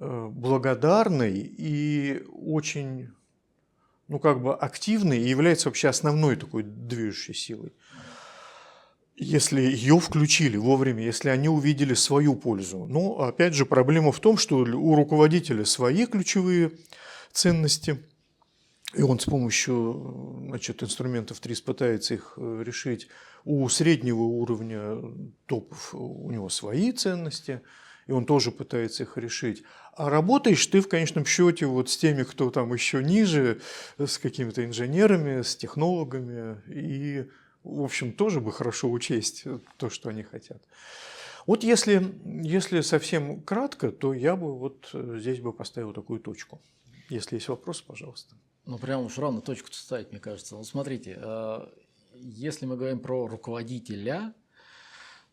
благодарной 0.00 1.38
и 1.38 2.24
очень 2.32 3.10
ну, 4.08 4.18
как 4.18 4.42
бы 4.42 4.54
активной 4.54 5.18
и 5.18 5.28
является 5.28 5.68
вообще 5.68 5.88
основной 5.88 6.34
такой 6.34 6.64
движущей 6.64 7.34
силой 7.34 7.72
если 9.16 9.62
ее 9.62 9.98
включили 9.98 10.56
вовремя, 10.56 11.02
если 11.02 11.30
они 11.30 11.48
увидели 11.48 11.94
свою 11.94 12.36
пользу. 12.36 12.86
Но 12.86 13.20
опять 13.20 13.54
же 13.54 13.64
проблема 13.64 14.12
в 14.12 14.20
том, 14.20 14.36
что 14.36 14.58
у 14.58 14.94
руководителя 14.94 15.64
свои 15.64 16.06
ключевые 16.06 16.72
ценности, 17.32 17.98
и 18.94 19.02
он 19.02 19.18
с 19.18 19.24
помощью 19.24 20.44
значит, 20.48 20.82
инструментов 20.82 21.40
ТРИС 21.40 21.62
пытается 21.62 22.14
их 22.14 22.34
э, 22.36 22.62
решить. 22.64 23.08
У 23.44 23.68
среднего 23.68 24.22
уровня 24.22 24.98
топов 25.46 25.94
у 25.94 26.30
него 26.30 26.48
свои 26.48 26.92
ценности, 26.92 27.62
и 28.06 28.12
он 28.12 28.26
тоже 28.26 28.50
пытается 28.50 29.04
их 29.04 29.16
решить. 29.16 29.64
А 29.94 30.10
работаешь 30.10 30.66
ты 30.66 30.80
в 30.80 30.88
конечном 30.88 31.24
счете 31.24 31.66
вот 31.66 31.88
с 31.88 31.96
теми, 31.96 32.22
кто 32.22 32.50
там 32.50 32.72
еще 32.72 33.02
ниже, 33.02 33.60
с 33.98 34.18
какими-то 34.18 34.64
инженерами, 34.64 35.42
с 35.42 35.56
технологами, 35.56 36.60
и 36.68 37.26
в 37.66 37.82
общем, 37.82 38.12
тоже 38.12 38.40
бы 38.40 38.52
хорошо 38.52 38.90
учесть 38.90 39.44
то, 39.76 39.90
что 39.90 40.08
они 40.08 40.22
хотят. 40.22 40.62
Вот 41.46 41.62
если, 41.62 42.14
если 42.42 42.80
совсем 42.80 43.40
кратко, 43.42 43.92
то 43.92 44.12
я 44.12 44.34
бы 44.36 44.56
вот 44.58 44.90
э, 44.92 45.18
здесь 45.20 45.40
бы 45.40 45.52
поставил 45.52 45.92
такую 45.92 46.18
точку. 46.20 46.60
Если 47.08 47.36
есть 47.36 47.48
вопросы, 47.48 47.84
пожалуйста. 47.86 48.34
Ну, 48.64 48.78
прям 48.78 49.04
уж 49.04 49.16
рано 49.18 49.40
точку 49.40 49.72
ставить, 49.72 50.10
мне 50.10 50.18
кажется. 50.18 50.56
Ну, 50.56 50.64
смотрите, 50.64 51.16
э, 51.16 51.68
если 52.14 52.66
мы 52.66 52.76
говорим 52.76 52.98
про 52.98 53.28
руководителя, 53.28 54.34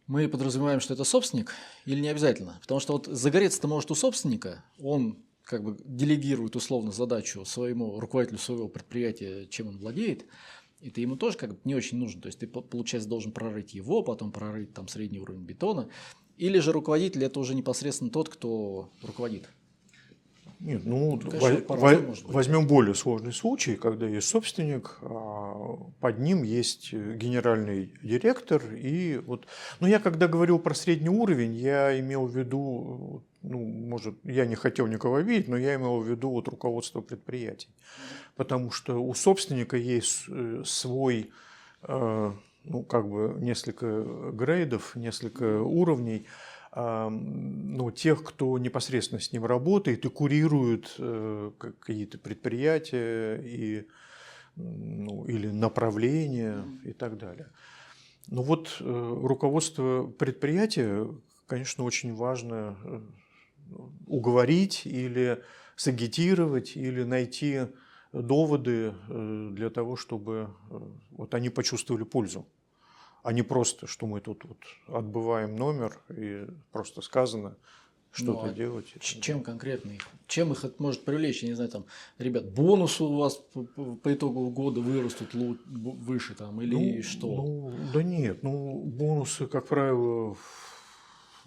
мы 0.05 0.27
подразумеваем, 0.27 0.81
что 0.81 0.93
это 0.93 1.03
собственник 1.03 1.53
или 1.85 1.99
не 1.99 2.09
обязательно? 2.09 2.59
Потому 2.61 2.79
что 2.79 2.93
вот 2.93 3.07
загореться-то 3.07 3.67
может 3.67 3.89
у 3.89 3.95
собственника, 3.95 4.63
он 4.79 5.17
как 5.43 5.63
бы 5.63 5.77
делегирует 5.83 6.55
условно 6.55 6.91
задачу 6.91 7.43
своему 7.45 7.99
руководителю 7.99 8.37
своего 8.37 8.67
предприятия, 8.67 9.45
чем 9.47 9.67
он 9.69 9.77
владеет, 9.77 10.25
и 10.83 10.89
ты 10.89 11.01
ему 11.01 11.15
тоже 11.15 11.37
как 11.37 11.51
бы 11.51 11.57
не 11.63 11.75
очень 11.75 11.97
нужен. 11.97 12.21
То 12.21 12.27
есть 12.27 12.39
ты, 12.39 12.47
получается, 12.47 13.09
должен 13.09 13.31
прорыть 13.31 13.73
его, 13.73 14.03
потом 14.03 14.31
прорыть 14.31 14.73
там 14.73 14.87
средний 14.87 15.19
уровень 15.19 15.43
бетона. 15.43 15.87
Или 16.37 16.59
же 16.59 16.71
руководитель 16.71 17.23
это 17.23 17.39
уже 17.39 17.55
непосредственно 17.55 18.09
тот, 18.11 18.27
кто 18.29 18.89
руководит. 19.01 19.49
Нет, 20.59 20.83
ну, 20.85 21.19
Ну, 21.21 21.29
конечно, 21.29 21.61
во- 21.67 21.77
во- 21.77 22.15
возьмем 22.33 22.67
более 22.67 22.95
сложный 22.95 23.33
случай, 23.33 23.75
когда 23.75 24.07
есть 24.07 24.27
собственник, 24.29 24.97
а 25.01 25.77
под 25.99 26.19
ним 26.19 26.43
есть 26.43 26.93
генеральный 26.93 27.93
директор. 28.01 28.61
И 28.73 29.17
вот, 29.25 29.45
ну, 29.81 29.87
я 29.87 29.99
когда 29.99 30.27
говорил 30.29 30.59
про 30.59 30.73
средний 30.73 31.09
уровень, 31.09 31.53
я 31.53 31.99
имел 31.99 32.27
в 32.27 32.37
виду, 32.37 33.23
ну, 33.43 33.59
может, 33.59 34.15
я 34.23 34.45
не 34.45 34.55
хотел 34.55 34.87
никого 34.87 35.17
обидеть, 35.17 35.49
но 35.49 35.57
я 35.57 35.75
имел 35.75 35.99
в 35.99 36.07
виду 36.07 36.29
вот 36.29 36.47
руководство 36.47 37.01
предприятий. 37.01 37.69
Потому 38.35 38.71
что 38.71 39.03
у 39.03 39.13
собственника 39.13 39.77
есть 39.77 40.23
э, 40.29 40.63
свой, 40.65 41.29
э, 41.83 42.31
ну, 42.63 42.83
как 42.83 43.09
бы 43.09 43.35
несколько 43.39 44.31
грейдов, 44.31 44.95
несколько 44.95 45.61
уровней, 45.61 46.25
ну, 46.75 47.91
тех, 47.91 48.23
кто 48.23 48.57
непосредственно 48.57 49.21
с 49.21 49.31
ним 49.31 49.45
работает 49.45 50.05
и 50.05 50.09
курирует 50.09 50.95
э, 50.97 51.51
как- 51.59 51.77
какие-то 51.77 52.17
предприятия 52.17 53.35
и, 53.35 53.87
ну, 54.55 55.23
или 55.25 55.51
направления 55.51 56.65
и 56.83 56.93
так 56.93 57.19
далее. 57.19 57.51
Но 58.27 58.41
вот 58.41 58.77
руководство 58.79 60.07
предприятия, 60.07 61.07
конечно, 61.45 61.83
очень 61.83 62.15
важно 62.15 62.75
уговорить 64.07 64.85
или 64.85 65.41
сагитировать, 65.75 66.75
или 66.75 67.03
найти 67.03 67.67
доводы 68.11 68.93
э, 69.09 69.49
для 69.53 69.69
того, 69.69 69.95
чтобы 69.95 70.49
э, 70.69 70.79
вот 71.11 71.33
они 71.33 71.49
почувствовали 71.49 72.03
пользу 72.03 72.45
а 73.23 73.31
не 73.31 73.41
просто, 73.41 73.87
что 73.87 74.05
мы 74.05 74.19
тут 74.19 74.43
вот 74.43 74.57
отбываем 74.87 75.55
номер 75.55 75.99
и 76.09 76.45
просто 76.71 77.01
сказано 77.01 77.55
что-то 78.11 78.45
Ну, 78.45 78.51
а 78.51 78.53
делать. 78.53 78.93
Чем 78.99 79.41
конкретно 79.41 79.91
их? 79.91 80.07
Чем 80.27 80.51
их 80.51 80.63
это 80.63 80.75
может 80.83 81.03
привлечь? 81.03 81.41
Я 81.41 81.49
не 81.49 81.55
знаю, 81.55 81.71
там, 81.71 81.85
ребят, 82.19 82.51
бонусы 82.53 83.03
у 83.03 83.17
вас 83.17 83.37
по, 83.37 83.63
по- 83.63 84.13
итогу 84.13 84.49
года 84.51 84.81
вырастут 84.81 85.33
лу- 85.33 85.57
выше 85.65 86.35
там 86.35 86.61
или 86.61 86.75
Ну, 86.75 87.01
что? 87.01 87.27
Ну, 87.27 87.73
да 87.91 88.03
нет, 88.03 88.43
ну 88.43 88.83
бонусы, 88.83 89.47
как 89.47 89.67
правило, 89.67 90.37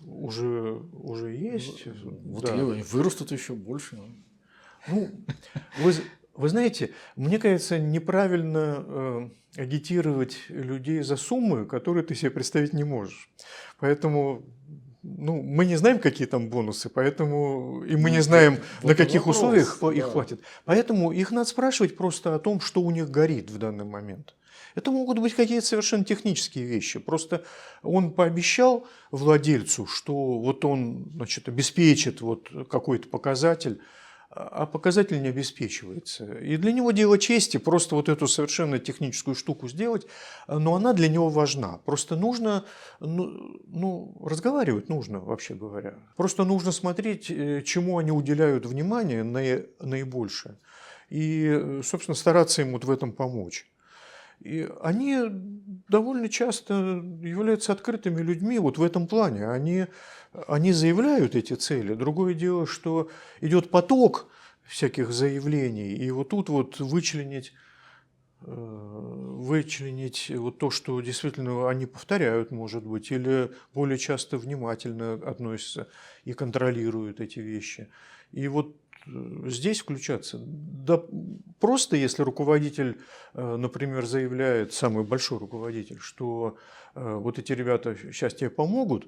уже, 0.05 0.81
уже 0.93 1.35
есть. 1.35 1.87
вот 2.25 2.45
да. 2.45 2.53
они 2.53 2.83
вырастут 2.83 3.33
еще 3.33 3.55
больше. 3.55 3.99
Ну, 4.89 5.11
вы, 5.81 5.93
з- 5.93 6.03
вы 6.35 6.49
знаете, 6.49 6.91
мне 7.17 7.39
кажется, 7.39 7.79
неправильно 7.79 8.85
э, 8.87 9.31
агитировать 9.57 10.39
людей 10.49 11.03
за 11.03 11.17
суммы, 11.17 11.67
которые 11.67 12.05
ты 12.05 12.15
себе 12.15 12.31
представить 12.31 12.73
не 12.73 12.85
можешь. 12.85 13.31
Поэтому 13.79 14.45
ну, 15.03 15.43
мы 15.43 15.67
не 15.67 15.77
знаем, 15.77 15.99
какие 15.99 16.27
там 16.27 16.49
бонусы, 16.49 16.89
поэтому 16.89 17.85
и 17.85 17.95
мы 17.97 18.11
Ну, 18.11 18.17
не 18.17 18.21
знаем, 18.21 18.59
вот 18.83 18.89
на 18.89 18.95
каких 18.95 19.21
вопрос, 19.27 19.37
условиях 19.37 19.83
их 19.95 20.05
да. 20.05 20.11
хватит. 20.11 20.41
Поэтому 20.65 21.13
их 21.13 21.31
надо 21.31 21.49
спрашивать 21.49 21.97
просто 21.97 22.35
о 22.35 22.39
том, 22.39 22.61
что 22.61 22.83
у 22.83 22.91
них 22.91 23.11
горит 23.11 23.51
в 23.51 23.59
данный 23.59 23.85
момент. 23.85 24.35
Это 24.77 24.91
могут 24.93 25.19
быть 25.19 25.35
какие-то 25.35 25.67
совершенно 25.67 26.05
технические 26.05 26.67
вещи. 26.67 27.01
Просто 27.01 27.45
он 27.83 28.13
пообещал 28.13 28.87
владельцу, 29.11 29.87
что 29.87 30.39
вот 30.39 30.65
он 30.65 31.11
значит, 31.15 31.49
обеспечит 31.49 32.21
вот 32.21 32.51
какой-то 32.69 33.09
показатель, 33.09 33.81
а 34.29 34.67
показатель 34.67 35.23
не 35.23 35.29
обеспечивается. 35.29 36.31
И 36.41 36.59
для 36.59 36.73
него 36.73 36.91
дело 36.91 37.17
чести 37.17 37.57
просто 37.57 37.95
вот 37.95 38.11
эту 38.11 38.29
совершенно 38.29 38.79
техническую 38.79 39.35
штуку 39.35 39.67
сделать, 39.67 40.07
но 40.47 40.75
она 40.75 40.93
для 40.93 41.09
него 41.09 41.31
важна. 41.31 41.79
Просто 41.87 42.15
нужно, 42.17 42.67
ну, 43.01 43.59
ну, 43.67 44.15
разговаривать 44.23 44.91
нужно, 44.91 45.21
вообще 45.21 45.55
говоря. 45.55 45.95
Просто 46.17 46.45
нужно 46.45 46.71
смотреть, 46.71 47.31
э, 47.31 47.63
чему 47.63 47.97
они 47.97 48.11
уделяют 48.11 48.67
внимание 48.67 49.23
наи- 49.23 49.71
наибольшее. 49.81 50.59
И, 51.09 51.47
э, 51.49 51.81
собственно, 51.83 52.15
стараться 52.15 52.61
им 52.61 52.73
вот 52.73 52.85
в 52.85 52.91
этом 52.91 53.13
помочь. 53.13 53.67
И 54.41 54.69
они 54.83 55.19
довольно 55.89 56.29
часто 56.29 56.75
являются 57.23 57.73
открытыми 57.73 58.21
людьми 58.21 58.59
вот 58.59 58.79
в 58.79 58.83
этом 58.83 59.07
плане. 59.07 59.49
Они, 59.49 59.87
они 60.47 60.73
заявляют 60.73 61.35
эти 61.35 61.55
цели. 61.55 61.95
Другое 61.95 62.35
дело, 62.35 62.67
что 62.67 63.11
идет 63.41 63.71
поток 63.71 64.29
всяких 64.65 65.13
заявлений, 65.13 65.95
и 65.95 66.11
вот 66.11 66.31
тут 66.31 66.49
вот 66.49 66.81
вычленить 66.81 67.53
э, 68.43 68.53
вычленить 68.53 70.31
вот 70.35 70.59
то, 70.59 70.71
что 70.71 71.01
действительно 71.01 71.69
они 71.71 71.87
повторяют, 71.87 72.51
может 72.51 72.85
быть, 72.85 73.13
или 73.13 73.53
более 73.75 73.99
часто 73.99 74.39
внимательно 74.39 75.15
относятся 75.15 75.89
и 76.25 76.33
контролируют 76.33 77.21
эти 77.21 77.39
вещи. 77.39 77.89
И 78.33 78.49
вот 78.49 78.77
здесь 79.07 79.81
включаться. 79.81 80.39
Да 80.41 81.03
просто 81.61 81.97
если 81.97 82.23
руководитель, 82.23 83.01
э, 83.35 83.57
например, 83.57 84.05
заявляет, 84.07 84.73
самый 84.73 85.05
большой 85.05 85.39
руководитель, 85.39 85.99
что 85.99 86.59
э, 86.95 87.15
вот 87.15 87.39
эти 87.39 87.53
ребята 87.53 87.97
сейчас 87.97 88.35
тебе 88.35 88.51
помогут, 88.51 89.07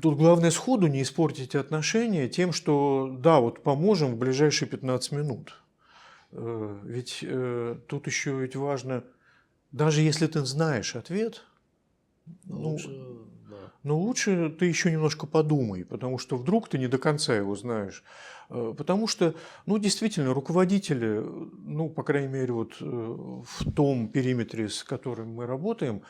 Тут 0.00 0.16
главное 0.16 0.52
сходу 0.52 0.86
не 0.86 1.02
испортить 1.02 1.56
отношения 1.56 2.28
тем, 2.28 2.52
что 2.52 3.16
да, 3.18 3.40
вот 3.40 3.64
поможем 3.64 4.14
в 4.14 4.18
ближайшие 4.18 4.68
15 4.68 5.12
минут. 5.12 5.60
Э, 6.30 6.80
Ведь 6.84 7.18
э, 7.22 7.76
тут 7.88 8.06
еще 8.06 8.38
ведь 8.38 8.54
важно, 8.54 9.04
даже 9.72 10.00
если 10.00 10.26
ты 10.28 10.44
знаешь 10.44 10.94
ответ, 10.94 11.42
ну, 12.44 12.70
лучше, 12.70 12.88
да. 12.88 13.13
Но 13.84 13.98
лучше 13.98 14.50
ты 14.50 14.66
еще 14.66 14.90
немножко 14.90 15.26
подумай, 15.26 15.84
потому 15.84 16.18
что 16.18 16.36
вдруг 16.36 16.68
ты 16.68 16.78
не 16.78 16.88
до 16.88 16.98
конца 16.98 17.34
его 17.34 17.54
знаешь. 17.54 18.02
Э, 18.50 18.74
Потому 18.76 19.06
что, 19.06 19.34
ну, 19.66 19.78
действительно, 19.78 20.34
руководители, 20.34 21.22
ну, 21.66 21.88
по 21.88 22.02
крайней 22.02 22.28
мере, 22.28 22.52
вот 22.52 22.76
э, 22.80 22.84
в 22.84 23.72
том 23.74 24.08
периметре, 24.08 24.68
с 24.68 24.82
которым 24.82 25.34
мы 25.34 25.46
работаем, 25.46 26.02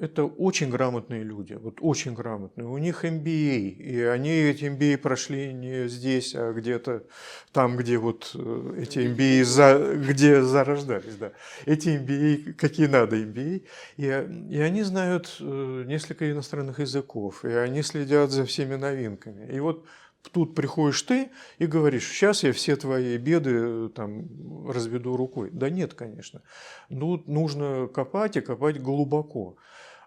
это 0.00 0.24
очень 0.24 0.70
грамотные 0.70 1.24
люди, 1.24 1.54
вот 1.54 1.78
очень 1.80 2.14
грамотные. 2.14 2.66
У 2.66 2.78
них 2.78 3.04
MBA, 3.04 3.58
и 3.70 4.02
они 4.02 4.30
эти 4.30 4.64
MBA 4.64 4.98
прошли 4.98 5.52
не 5.52 5.88
здесь, 5.88 6.34
а 6.34 6.52
где-то 6.52 7.04
там, 7.52 7.76
где 7.76 7.98
вот 7.98 8.30
э, 8.34 8.74
эти 8.82 8.98
MBA, 9.00 9.44
за, 9.44 9.96
где 9.96 10.42
зарождались, 10.42 11.16
да. 11.16 11.32
Эти 11.66 11.88
MBA, 11.88 12.52
какие 12.54 12.86
надо 12.86 13.16
MBA, 13.16 13.64
и, 13.96 14.04
и 14.50 14.60
они 14.60 14.82
знают 14.82 15.36
э, 15.40 15.84
несколько 15.86 16.30
иностранных 16.30 16.78
языков, 16.78 17.44
и 17.44 17.48
они 17.48 17.82
следят 17.82 18.30
за 18.30 18.44
всеми 18.44 18.76
новинками. 18.76 19.52
И 19.52 19.58
вот 19.58 19.84
тут 20.32 20.54
приходишь 20.54 21.02
ты 21.02 21.30
и 21.58 21.66
говоришь, 21.66 22.08
сейчас 22.08 22.42
я 22.44 22.52
все 22.52 22.76
твои 22.76 23.16
беды 23.18 23.50
э, 23.54 23.88
там 23.94 24.68
разведу 24.68 25.16
рукой. 25.16 25.50
Да 25.52 25.70
нет, 25.70 25.94
конечно. 25.94 26.42
Ну, 26.88 27.22
нужно 27.26 27.88
копать 27.88 28.36
и 28.36 28.40
копать 28.40 28.80
глубоко. 28.80 29.56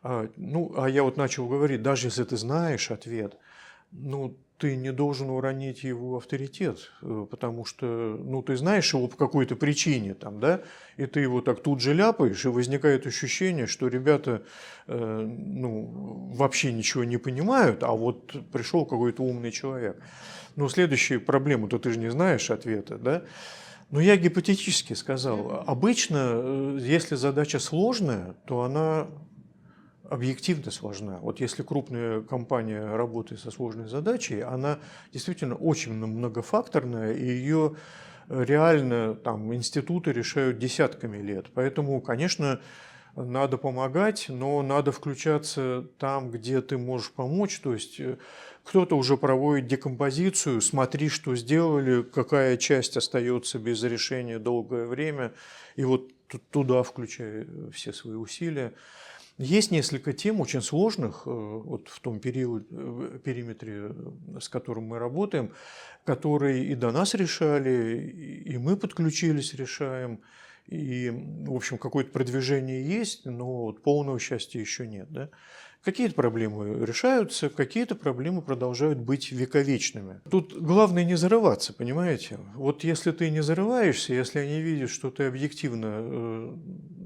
А, 0.04 0.28
ну, 0.36 0.74
а 0.78 0.90
я 0.90 1.04
вот 1.04 1.18
начал 1.18 1.48
говорить, 1.48 1.82
даже 1.84 2.08
если 2.08 2.24
ты 2.24 2.38
знаешь 2.38 2.90
ответ, 2.90 3.38
ну, 3.92 4.36
ты 4.58 4.76
не 4.76 4.92
должен 4.92 5.30
уронить 5.32 5.84
его 5.84 6.18
авторитет, 6.18 6.92
э, 7.02 7.26
потому 7.30 7.66
что, 7.66 7.86
ну, 7.86 8.44
ты 8.44 8.56
знаешь 8.56 8.94
его 8.94 9.08
по 9.08 9.18
какой-то 9.18 9.56
причине, 9.56 10.14
там, 10.14 10.40
да, 10.40 10.62
и 10.98 11.08
ты 11.08 11.20
его 11.20 11.42
так 11.42 11.62
тут 11.62 11.82
же 11.82 11.94
ляпаешь, 11.94 12.46
и 12.46 12.48
возникает 12.48 13.08
ощущение, 13.08 13.66
что 13.66 13.88
ребята, 13.88 14.44
э, 14.86 15.20
ну, 15.28 16.32
вообще 16.36 16.72
ничего 16.72 17.04
не 17.04 17.18
понимают, 17.18 17.84
а 17.84 17.92
вот 17.92 18.36
пришел 18.52 18.86
какой-то 18.86 19.24
умный 19.24 19.52
человек. 19.52 20.02
Ну, 20.56 20.70
следующая 20.70 21.20
проблема, 21.20 21.68
то 21.68 21.80
ты 21.80 21.92
же 21.92 22.00
не 22.00 22.12
знаешь 22.12 22.52
ответа, 22.52 22.98
да, 22.98 23.24
но 23.90 24.00
я 24.00 24.16
гипотетически 24.16 24.94
сказал, 24.94 25.64
обычно, 25.66 26.32
э, 26.34 26.78
если 26.82 27.16
задача 27.16 27.58
сложная, 27.60 28.36
то 28.46 28.62
она 28.62 29.08
объективно 30.12 30.72
сложна. 30.72 31.20
Вот 31.22 31.40
если 31.40 31.64
крупная 31.64 32.22
компания 32.22 32.86
работает 32.96 33.40
со 33.40 33.50
сложной 33.50 33.88
задачей, 33.88 34.42
она 34.42 34.80
действительно 35.14 35.56
очень 35.56 35.94
многофакторная, 35.94 37.14
и 37.14 37.26
ее 37.26 37.78
реально 38.28 39.16
там 39.16 39.54
институты 39.56 40.12
решают 40.12 40.60
десятками 40.60 41.18
лет. 41.18 41.48
Поэтому, 41.54 42.02
конечно, 42.02 42.60
надо 43.16 43.58
помогать, 43.58 44.26
но 44.28 44.62
надо 44.62 44.92
включаться 44.92 45.88
там, 45.98 46.30
где 46.30 46.60
ты 46.62 46.78
можешь 46.78 47.12
помочь. 47.12 47.60
То 47.60 47.74
есть 47.74 47.98
э, 48.02 48.18
кто-то 48.66 48.98
уже 48.98 49.16
проводит 49.16 49.68
декомпозицию, 49.68 50.60
смотри, 50.60 51.08
что 51.08 51.38
сделали, 51.38 52.04
какая 52.04 52.58
часть 52.58 52.98
остается 52.98 53.60
без 53.60 53.82
решения 53.84 54.40
долгое 54.40 54.88
время, 54.88 55.32
и 55.78 55.86
вот 55.86 56.12
туда 56.52 56.84
включай 56.84 57.48
все 57.72 57.94
свои 57.94 58.16
усилия. 58.16 58.74
Есть 59.42 59.72
несколько 59.72 60.14
тем 60.14 60.40
очень 60.40 60.62
сложных 60.62 61.26
вот 61.26 61.88
в 61.88 62.00
том 62.00 62.20
период, 62.20 62.70
периметре, 63.24 63.92
с 64.40 64.48
которым 64.48 64.84
мы 64.84 65.00
работаем, 65.00 65.52
которые 66.06 66.64
и 66.66 66.76
до 66.76 66.92
нас 66.92 67.16
решали, 67.16 68.44
и 68.46 68.58
мы 68.60 68.78
подключились, 68.78 69.56
решаем. 69.56 70.22
И, 70.68 71.10
в 71.10 71.56
общем, 71.56 71.80
какое-то 71.80 72.12
продвижение 72.12 72.88
есть, 72.88 73.26
но 73.26 73.64
вот 73.64 73.82
полного 73.82 74.20
счастья 74.20 74.60
еще 74.60 74.86
нет. 74.86 75.08
Да? 75.10 75.30
Какие-то 75.84 76.14
проблемы 76.14 76.86
решаются, 76.86 77.50
какие-то 77.50 77.96
проблемы 77.96 78.44
продолжают 78.44 79.00
быть 79.00 79.32
вековечными. 79.32 80.22
Тут 80.30 80.54
главное 80.54 81.04
не 81.04 81.16
зарываться, 81.16 81.74
понимаете? 81.74 82.40
Вот 82.54 82.84
если 82.84 83.12
ты 83.12 83.32
не 83.32 83.42
зарываешься, 83.42 84.14
если 84.14 84.40
они 84.40 84.62
видят, 84.62 84.92
что 84.92 85.10
ты 85.10 85.24
объективно 85.24 85.88
э, 85.88 86.58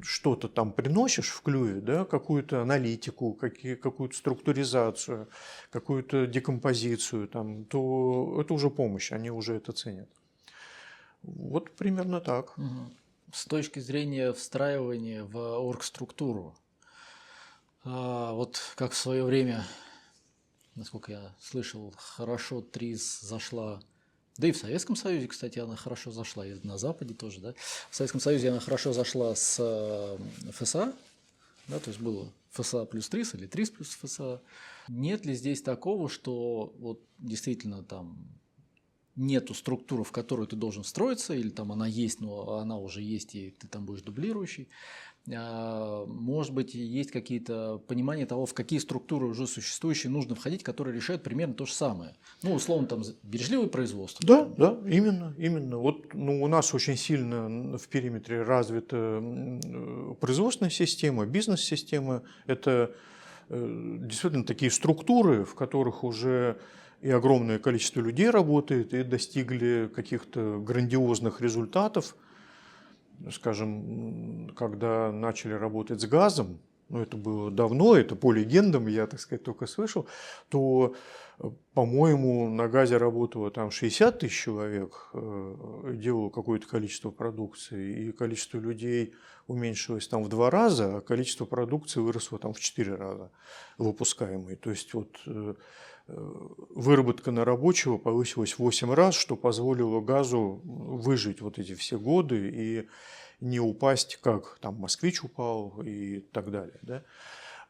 что-то 0.04 0.50
там 0.50 0.74
приносишь 0.74 1.30
в 1.30 1.42
клюве, 1.42 1.80
да, 1.80 2.04
какую-то 2.04 2.62
аналитику, 2.62 3.34
какие, 3.34 3.76
какую-то 3.76 4.18
структуризацию, 4.18 5.30
какую-то 5.70 6.28
декомпозицию, 6.28 7.30
там, 7.30 7.64
то 7.64 8.42
это 8.42 8.54
уже 8.54 8.70
помощь, 8.70 9.14
они 9.14 9.32
уже 9.32 9.56
это 9.56 9.72
ценят. 9.72 10.10
Вот 11.24 11.72
примерно 11.72 12.20
так. 12.20 12.56
С 13.32 13.46
точки 13.46 13.80
зрения 13.80 14.34
встраивания 14.34 15.24
в 15.24 15.38
оргструктуру, 15.38 16.56
вот 17.86 18.60
как 18.76 18.94
в 18.94 18.98
свое 18.98 19.24
время, 19.24 19.64
насколько 20.76 21.12
я 21.12 21.36
слышал, 21.40 21.94
хорошо 21.98 22.62
ТРИС 22.62 23.22
зашла, 23.22 23.80
да 24.38 24.48
и 24.48 24.52
в 24.52 24.58
Советском 24.58 24.96
Союзе, 24.96 25.28
кстати, 25.28 25.60
она 25.60 25.76
хорошо 25.76 26.12
зашла, 26.12 26.46
и 26.46 26.56
на 26.64 26.78
Западе 26.78 27.14
тоже, 27.14 27.40
да. 27.40 27.54
В 27.90 27.96
Советском 27.96 28.20
Союзе 28.20 28.50
она 28.50 28.60
хорошо 28.60 28.92
зашла 28.92 29.36
с 29.36 29.58
э, 29.60 30.18
ФСА, 30.52 30.94
да, 31.68 31.80
то 31.80 31.90
есть 31.90 32.02
было 32.02 32.32
ФСА 32.52 32.86
плюс 32.86 33.08
ТРИС 33.08 33.36
или 33.36 33.46
ТРИС 33.46 33.70
плюс 33.70 33.90
ФСА. 33.90 34.42
Нет 34.88 35.26
ли 35.26 35.36
здесь 35.36 35.62
такого, 35.62 36.10
что 36.10 36.74
вот 36.80 37.02
действительно 37.20 37.84
там 37.84 38.18
нету 39.16 39.54
структуры, 39.54 40.04
в 40.04 40.12
которую 40.12 40.48
ты 40.48 40.56
должен 40.56 40.84
встроиться, 40.84 41.34
или 41.34 41.50
там 41.50 41.72
она 41.72 41.88
есть, 41.88 42.20
но 42.22 42.58
она 42.58 42.78
уже 42.78 43.02
есть, 43.02 43.36
и 43.36 43.52
ты 43.52 43.68
там 43.68 43.86
будешь 43.86 44.02
дублирующий. 44.02 44.70
А, 45.34 46.06
может 46.06 46.54
быть, 46.54 46.76
есть 46.76 47.12
какие-то 47.12 47.80
понимания 47.88 48.26
того, 48.26 48.46
в 48.46 48.54
какие 48.54 48.78
структуры 48.80 49.26
уже 49.26 49.48
существующие 49.48 50.12
нужно 50.12 50.36
входить, 50.36 50.62
которые 50.62 50.96
решают 50.96 51.24
примерно 51.24 51.56
то 51.56 51.66
же 51.66 51.74
самое. 51.74 52.14
Ну, 52.44 52.54
условно, 52.54 52.88
там, 52.88 53.04
бережливое 53.24 53.68
производство. 53.68 54.26
Да, 54.26 54.46
да, 54.46 54.78
именно, 54.88 55.34
именно. 55.38 55.78
Вот 55.78 56.14
ну, 56.14 56.44
у 56.44 56.48
нас 56.48 56.74
очень 56.74 56.96
сильно 56.96 57.78
в 57.78 57.88
периметре 57.88 58.44
развита 58.44 59.24
производственная 60.20 60.70
система, 60.70 61.26
бизнес-система. 61.26 62.22
Это 62.46 62.94
э, 63.50 63.98
действительно 64.02 64.46
такие 64.46 64.70
структуры, 64.70 65.44
в 65.44 65.56
которых 65.56 66.04
уже 66.04 66.60
и 67.06 67.12
огромное 67.12 67.60
количество 67.60 68.02
людей 68.02 68.30
работает, 68.30 68.94
и 68.94 69.04
достигли 69.04 69.90
каких-то 69.94 70.60
грандиозных 70.60 71.42
результатов– 71.42 72.16
скажем, 73.32 74.52
когда 74.56 75.12
начали 75.12 75.54
работать 75.54 76.02
с 76.02 76.06
газом, 76.06 76.60
ну 76.90 77.02
это 77.02 77.18
было 77.18 77.50
давно, 77.50 77.96
это 77.96 78.16
по 78.16 78.32
легендам, 78.32 78.88
я, 78.88 79.08
так 79.08 79.20
сказать, 79.20 79.44
только 79.44 79.66
слышал, 79.66 80.08
то, 80.50 80.96
по-моему, 81.74 82.50
на 82.50 82.68
газе 82.68 82.98
работало 82.98 83.50
там 83.50 83.72
60 83.72 84.20
тысяч 84.20 84.44
человек, 84.44 85.10
э, 85.14 85.94
делало 85.96 86.30
какое-то 86.30 86.68
количество 86.68 87.10
продукции, 87.10 88.08
и 88.08 88.12
количество 88.12 88.60
людей 88.60 89.16
уменьшилось 89.48 90.08
там 90.08 90.24
в 90.24 90.30
два 90.30 90.52
раза, 90.52 90.98
а 90.98 91.02
количество 91.02 91.46
продукции 91.46 92.00
выросло 92.00 92.38
там 92.38 92.54
в 92.54 92.60
четыре 92.60 92.96
раза 92.96 93.32
выпускаемой. 93.80 94.56
То 94.56 94.70
есть 94.70 94.94
вот 94.94 95.18
э, 95.26 95.56
выработка 96.08 97.32
на 97.32 97.46
рабочего 97.46 97.98
повысилась 97.98 98.54
в 98.54 98.60
8 98.60 98.94
раз, 98.94 99.16
что 99.16 99.36
позволило 99.36 100.02
газу 100.02 100.62
выжить 100.64 101.42
вот 101.42 101.58
эти 101.58 101.74
все 101.74 101.98
годы 101.98 102.52
и 102.54 102.88
не 103.42 103.60
упасть, 103.60 104.18
как 104.22 104.58
там 104.60 104.76
москвич 104.76 105.24
упал 105.24 105.82
и 105.84 106.20
так 106.32 106.52
далее. 106.52 106.80
Да? 106.82 107.04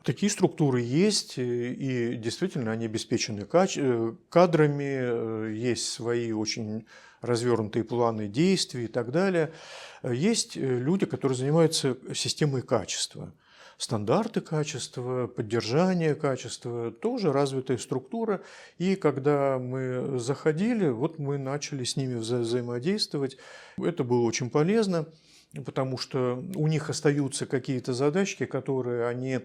Такие 0.03 0.29
структуры 0.29 0.81
есть, 0.81 1.37
и 1.37 2.15
действительно 2.17 2.71
они 2.71 2.85
обеспечены 2.85 3.47
э, 3.51 4.13
кадрами, 4.29 5.49
э, 5.49 5.53
есть 5.55 5.91
свои 5.91 6.31
очень 6.31 6.85
развернутые 7.21 7.83
планы 7.83 8.27
действий 8.27 8.85
и 8.85 8.87
так 8.87 9.11
далее. 9.11 9.51
Есть 10.03 10.57
э, 10.57 10.59
люди, 10.59 11.05
которые 11.05 11.37
занимаются 11.37 11.97
системой 12.13 12.61
качества– 12.61 13.33
стандарты 13.77 14.41
качества, 14.41 15.27
поддержание 15.27 16.15
качества, 16.15 16.91
тоже 16.91 17.31
развитая 17.31 17.77
структура. 17.77 18.41
И 18.77 18.95
когда 18.95 19.57
мы 19.59 20.19
заходили, 20.19 20.87
вот 20.89 21.19
мы 21.19 21.37
начали 21.37 21.83
с 21.83 21.95
ними 21.95 22.15
вза 22.15 22.39
взаимодействовать. 22.39 23.37
Это 23.77 24.03
было 24.03 24.21
очень 24.21 24.49
полезно, 24.49 25.07
потому 25.65 25.97
что 25.97 26.43
у 26.55 26.67
них 26.67 26.89
остаются 26.89 27.45
какие-то 27.45 27.93
задачки, 27.93 28.45
которые 28.45 29.07
они 29.07 29.41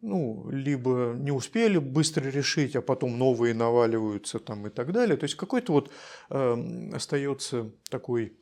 ну, 0.00 0.48
либо 0.50 1.14
не 1.16 1.32
успели 1.32 1.78
быстро 1.78 2.28
решить, 2.28 2.76
а 2.76 2.82
потом 2.82 3.18
новые 3.18 3.54
наваливаются 3.54 4.38
там 4.38 4.66
и 4.66 4.70
так 4.70 4.92
далее. 4.92 5.16
То 5.16 5.24
есть 5.24 5.34
какой-то 5.34 5.72
вот 5.72 5.90
э, 6.30 6.90
остается 6.94 7.72
такой, 7.90 8.36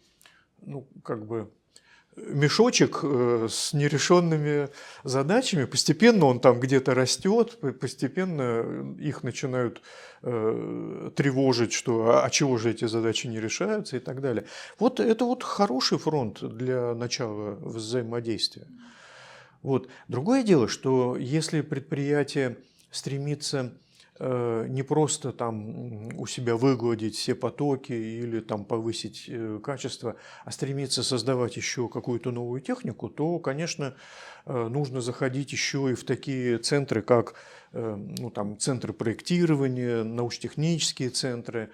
ну, 0.61 0.87
как 1.03 1.27
бы 1.27 1.51
мешочек 2.17 3.01
э, 3.03 3.49
с 3.51 3.73
нерешенными 3.73 4.69
задачами. 5.05 5.65
Постепенно 5.65 6.27
он 6.27 6.41
там 6.41 6.61
где-то 6.61 6.95
растет, 6.95 7.59
постепенно 7.81 8.95
их 8.99 9.23
начинают 9.23 9.83
э, 10.23 11.11
тревожить, 11.15 11.73
что 11.73 12.11
а, 12.11 12.25
а 12.25 12.31
чего 12.31 12.57
же 12.57 12.71
эти 12.71 12.87
задачи 12.87 13.27
не 13.27 13.39
решаются 13.39 13.97
и 13.97 14.01
так 14.01 14.21
далее. 14.21 14.47
Вот 14.79 15.01
это 15.01 15.25
вот 15.25 15.43
хороший 15.43 15.99
фронт 15.99 16.43
для 16.43 16.95
начала 16.95 17.53
взаимодействия. 17.61 18.67
Вот. 19.63 19.89
Другое 20.09 20.43
дело, 20.43 20.69
что 20.69 21.17
если 21.17 21.61
предприятие 21.61 22.57
стремится 22.91 23.73
не 24.19 24.83
просто 24.83 25.33
там 25.33 26.19
у 26.19 26.27
себя 26.27 26.57
выгладить 26.57 27.17
все 27.17 27.35
потоки 27.35 27.93
или 27.93 28.41
там 28.41 28.65
повысить 28.65 29.27
э, 29.29 29.61
качество, 29.63 30.17
а 30.45 30.51
стремиться 30.51 31.03
создавать 31.03 31.57
еще 31.57 31.89
какую-то 31.89 32.31
новую 32.31 32.61
технику, 32.61 33.09
то, 33.09 33.39
конечно, 33.39 33.95
э, 34.47 34.69
нужно 34.69 35.01
заходить 35.01 35.53
еще 35.53 35.91
и 35.91 35.95
в 35.95 36.05
такие 36.05 36.59
центры, 36.59 37.03
как 37.03 37.35
ну, 37.73 38.31
там, 38.31 38.59
центры 38.59 38.95
проектирования, 38.95 40.03
научно-технические 40.03 41.11
центры, 41.11 41.71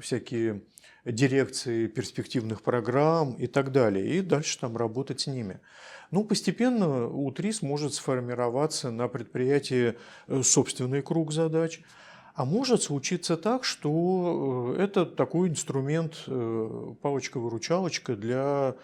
всякие 0.00 0.62
дирекции 1.04 1.86
перспективных 1.88 2.62
программ 2.62 3.34
и 3.34 3.46
так 3.46 3.72
далее, 3.72 4.06
и 4.06 4.20
дальше 4.20 4.58
там 4.58 4.76
работать 4.76 5.20
с 5.20 5.26
ними. 5.26 5.60
Ну, 6.10 6.24
постепенно 6.24 7.06
УТРИС 7.06 7.62
может 7.62 7.94
сформироваться 7.94 8.90
на 8.90 9.06
предприятии 9.06 9.96
э, 10.26 10.42
собственный 10.42 11.02
круг 11.02 11.32
задач, 11.32 11.80
а 12.34 12.44
может 12.44 12.82
случиться 12.82 13.36
так, 13.36 13.64
что 13.64 14.74
э, 14.76 14.82
это 14.82 15.06
такой 15.06 15.48
инструмент, 15.48 16.24
э, 16.26 16.94
палочка-выручалочка 17.00 18.16
для 18.16 18.74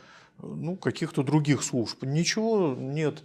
ну, 0.40 0.76
каких-то 0.76 1.24
других 1.24 1.62
служб. 1.62 2.04
Ничего 2.04 2.74
нет 2.76 3.22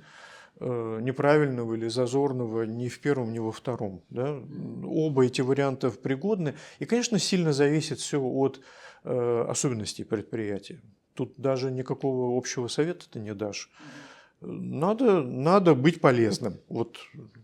неправильного 0.60 1.74
или 1.74 1.88
зазорного 1.88 2.64
ни 2.64 2.88
в 2.88 3.00
первом, 3.00 3.34
ни 3.34 3.40
во 3.40 3.52
втором. 3.52 4.04
Да? 4.12 4.40
Оба 4.86 5.26
эти 5.26 5.42
варианта 5.42 5.90
пригодны. 5.90 6.54
И, 6.78 6.86
конечно, 6.86 7.18
сильно 7.18 7.52
зависит 7.52 7.98
все 7.98 8.22
от 8.22 8.62
особенностей 9.04 10.04
предприятия. 10.04 10.80
Тут 11.22 11.36
даже 11.38 11.70
никакого 11.70 12.36
общего 12.36 12.68
совета 12.68 13.06
ты 13.08 13.20
не 13.20 13.36
дашь. 13.36 13.70
Надо, 14.42 15.22
надо 15.22 15.76
быть 15.76 16.02
полезным. 16.02 16.58
Вот, 16.68 16.98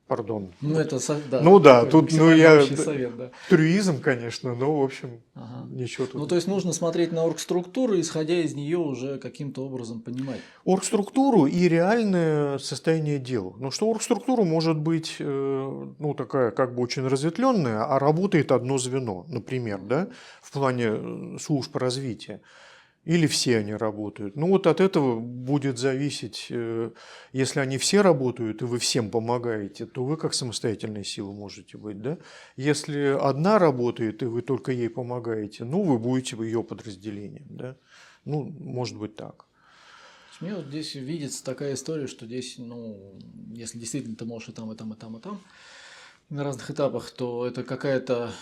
пардон. 0.08 0.52
Ну, 0.62 0.80
это, 0.80 0.98
да. 1.30 1.42
Ну, 1.42 1.60
да, 1.60 1.86
тут, 1.86 2.12
ну, 2.12 2.32
я... 2.32 2.66
Совет, 2.66 3.16
да. 3.16 3.30
Трюизм, 3.50 4.02
конечно, 4.02 4.56
но, 4.56 4.80
в 4.80 4.84
общем, 4.84 5.22
ага. 5.36 5.68
ничего 5.70 6.08
тут. 6.08 6.16
Ну, 6.16 6.26
то 6.26 6.34
есть, 6.34 6.48
нужно 6.48 6.74
смотреть 6.74 7.12
на 7.12 7.24
оргструктуру, 7.24 8.00
исходя 8.00 8.42
из 8.42 8.56
нее 8.56 8.80
уже 8.80 9.20
каким-то 9.20 9.64
образом 9.64 10.02
понимать. 10.02 10.40
Оргструктуру 10.66 11.46
и 11.46 11.68
реальное 11.68 12.58
состояние 12.58 13.20
дел. 13.20 13.56
Ну, 13.60 13.70
что 13.70 13.88
оргструктура 13.92 14.42
может 14.42 14.80
быть, 14.80 15.18
э, 15.20 15.94
ну, 16.00 16.16
такая, 16.16 16.50
как 16.50 16.74
бы 16.74 16.82
очень 16.82 17.08
разветвленная, 17.08 17.86
а 17.86 18.00
работает 18.00 18.52
одно 18.52 18.80
звено, 18.80 19.24
например, 19.30 19.82
да, 19.82 20.08
в 20.42 20.52
плане 20.52 20.86
э, 20.88 21.38
служб 21.40 21.76
развития 21.76 22.42
или 23.08 23.26
все 23.26 23.60
они 23.60 23.74
работают. 23.74 24.36
Ну 24.36 24.50
вот 24.50 24.68
от 24.68 24.82
этого 24.82 25.18
будет 25.18 25.78
зависеть, 25.78 26.48
э, 26.50 26.92
если 27.32 27.62
они 27.62 27.78
все 27.78 28.02
работают 28.02 28.62
и 28.62 28.66
вы 28.66 28.80
всем 28.80 29.10
помогаете, 29.10 29.86
то 29.86 30.04
вы 30.04 30.18
как 30.18 30.34
самостоятельная 30.34 31.06
сила 31.06 31.32
можете 31.32 31.78
быть. 31.78 32.02
Да? 32.02 32.18
Если 32.58 33.18
одна 33.18 33.60
работает 33.60 34.24
и 34.24 34.26
вы 34.26 34.42
только 34.42 34.74
ей 34.74 34.90
помогаете, 34.90 35.64
ну 35.64 35.84
вы 35.84 35.98
будете 35.98 36.36
ее 36.36 36.64
подразделением. 36.64 37.48
Да? 37.50 37.78
Ну, 38.26 38.44
может 38.44 38.98
быть 38.98 39.16
так. 39.16 39.46
Мне 40.42 40.56
вот 40.56 40.66
здесь 40.66 40.96
видится 40.96 41.46
такая 41.46 41.76
история, 41.76 42.08
что 42.08 42.26
здесь, 42.26 42.56
ну, 42.58 43.18
если 43.54 43.80
действительно 43.80 44.18
ты 44.18 44.26
можешь 44.26 44.50
и 44.50 44.52
там, 44.52 44.70
и 44.74 44.76
там, 44.76 44.94
и 44.94 44.98
там, 44.98 45.16
и 45.16 45.22
там, 45.22 45.42
на 46.28 46.44
разных 46.44 46.70
этапах, 46.70 47.10
то 47.12 47.48
это 47.48 47.64
какая-то 47.64 48.34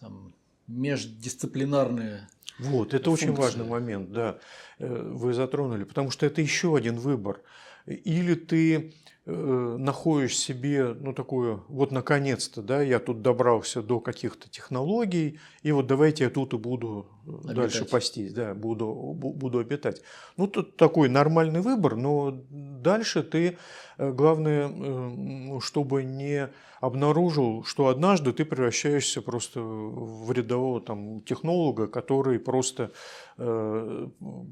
там, 0.00 0.34
междисциплинарные 0.68 2.28
Вот, 2.58 2.94
это 2.94 3.10
очень 3.10 3.28
функции. 3.28 3.42
важный 3.42 3.64
момент, 3.66 4.12
да, 4.12 4.38
э, 4.78 4.86
вы 4.86 5.34
затронули, 5.34 5.84
потому 5.84 6.10
что 6.10 6.26
это 6.26 6.40
еще 6.40 6.76
один 6.76 6.96
выбор. 6.96 7.40
Или 7.86 8.34
ты 8.34 8.94
э, 9.26 9.76
находишь 9.78 10.38
себе, 10.38 10.94
ну, 10.94 11.12
такое, 11.12 11.60
вот 11.68 11.92
наконец-то, 11.92 12.62
да, 12.62 12.80
я 12.82 12.98
тут 12.98 13.22
добрался 13.22 13.82
до 13.82 14.00
каких-то 14.00 14.48
технологий, 14.48 15.38
и 15.62 15.72
вот 15.72 15.86
давайте 15.86 16.24
я 16.24 16.30
тут 16.30 16.54
и 16.54 16.56
буду 16.56 17.06
э, 17.26 17.30
Обитать. 17.30 17.56
дальше 17.56 17.84
пастись, 17.84 18.32
да, 18.32 18.54
буду, 18.54 18.86
бу- 18.86 19.32
буду 19.32 19.58
обитать. 19.58 20.02
Ну, 20.36 20.46
тут 20.46 20.76
такой 20.76 21.08
нормальный 21.08 21.60
выбор, 21.60 21.96
но 21.96 22.38
дальше 22.50 23.22
ты, 23.22 23.58
э, 23.98 24.12
главное, 24.12 24.68
э, 24.68 25.60
чтобы 25.60 26.04
не 26.04 26.48
обнаружил, 26.80 27.64
что 27.64 27.88
однажды 27.88 28.32
ты 28.32 28.44
превращаешься 28.44 29.22
просто 29.22 29.60
в 29.60 30.30
рядового 30.30 30.80
там, 30.80 31.20
технолога, 31.22 31.86
который 31.86 32.38
просто 32.38 32.92
э, 33.38 34.08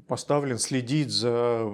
поставлен 0.07 0.57
следить 0.57 1.11
за 1.11 1.71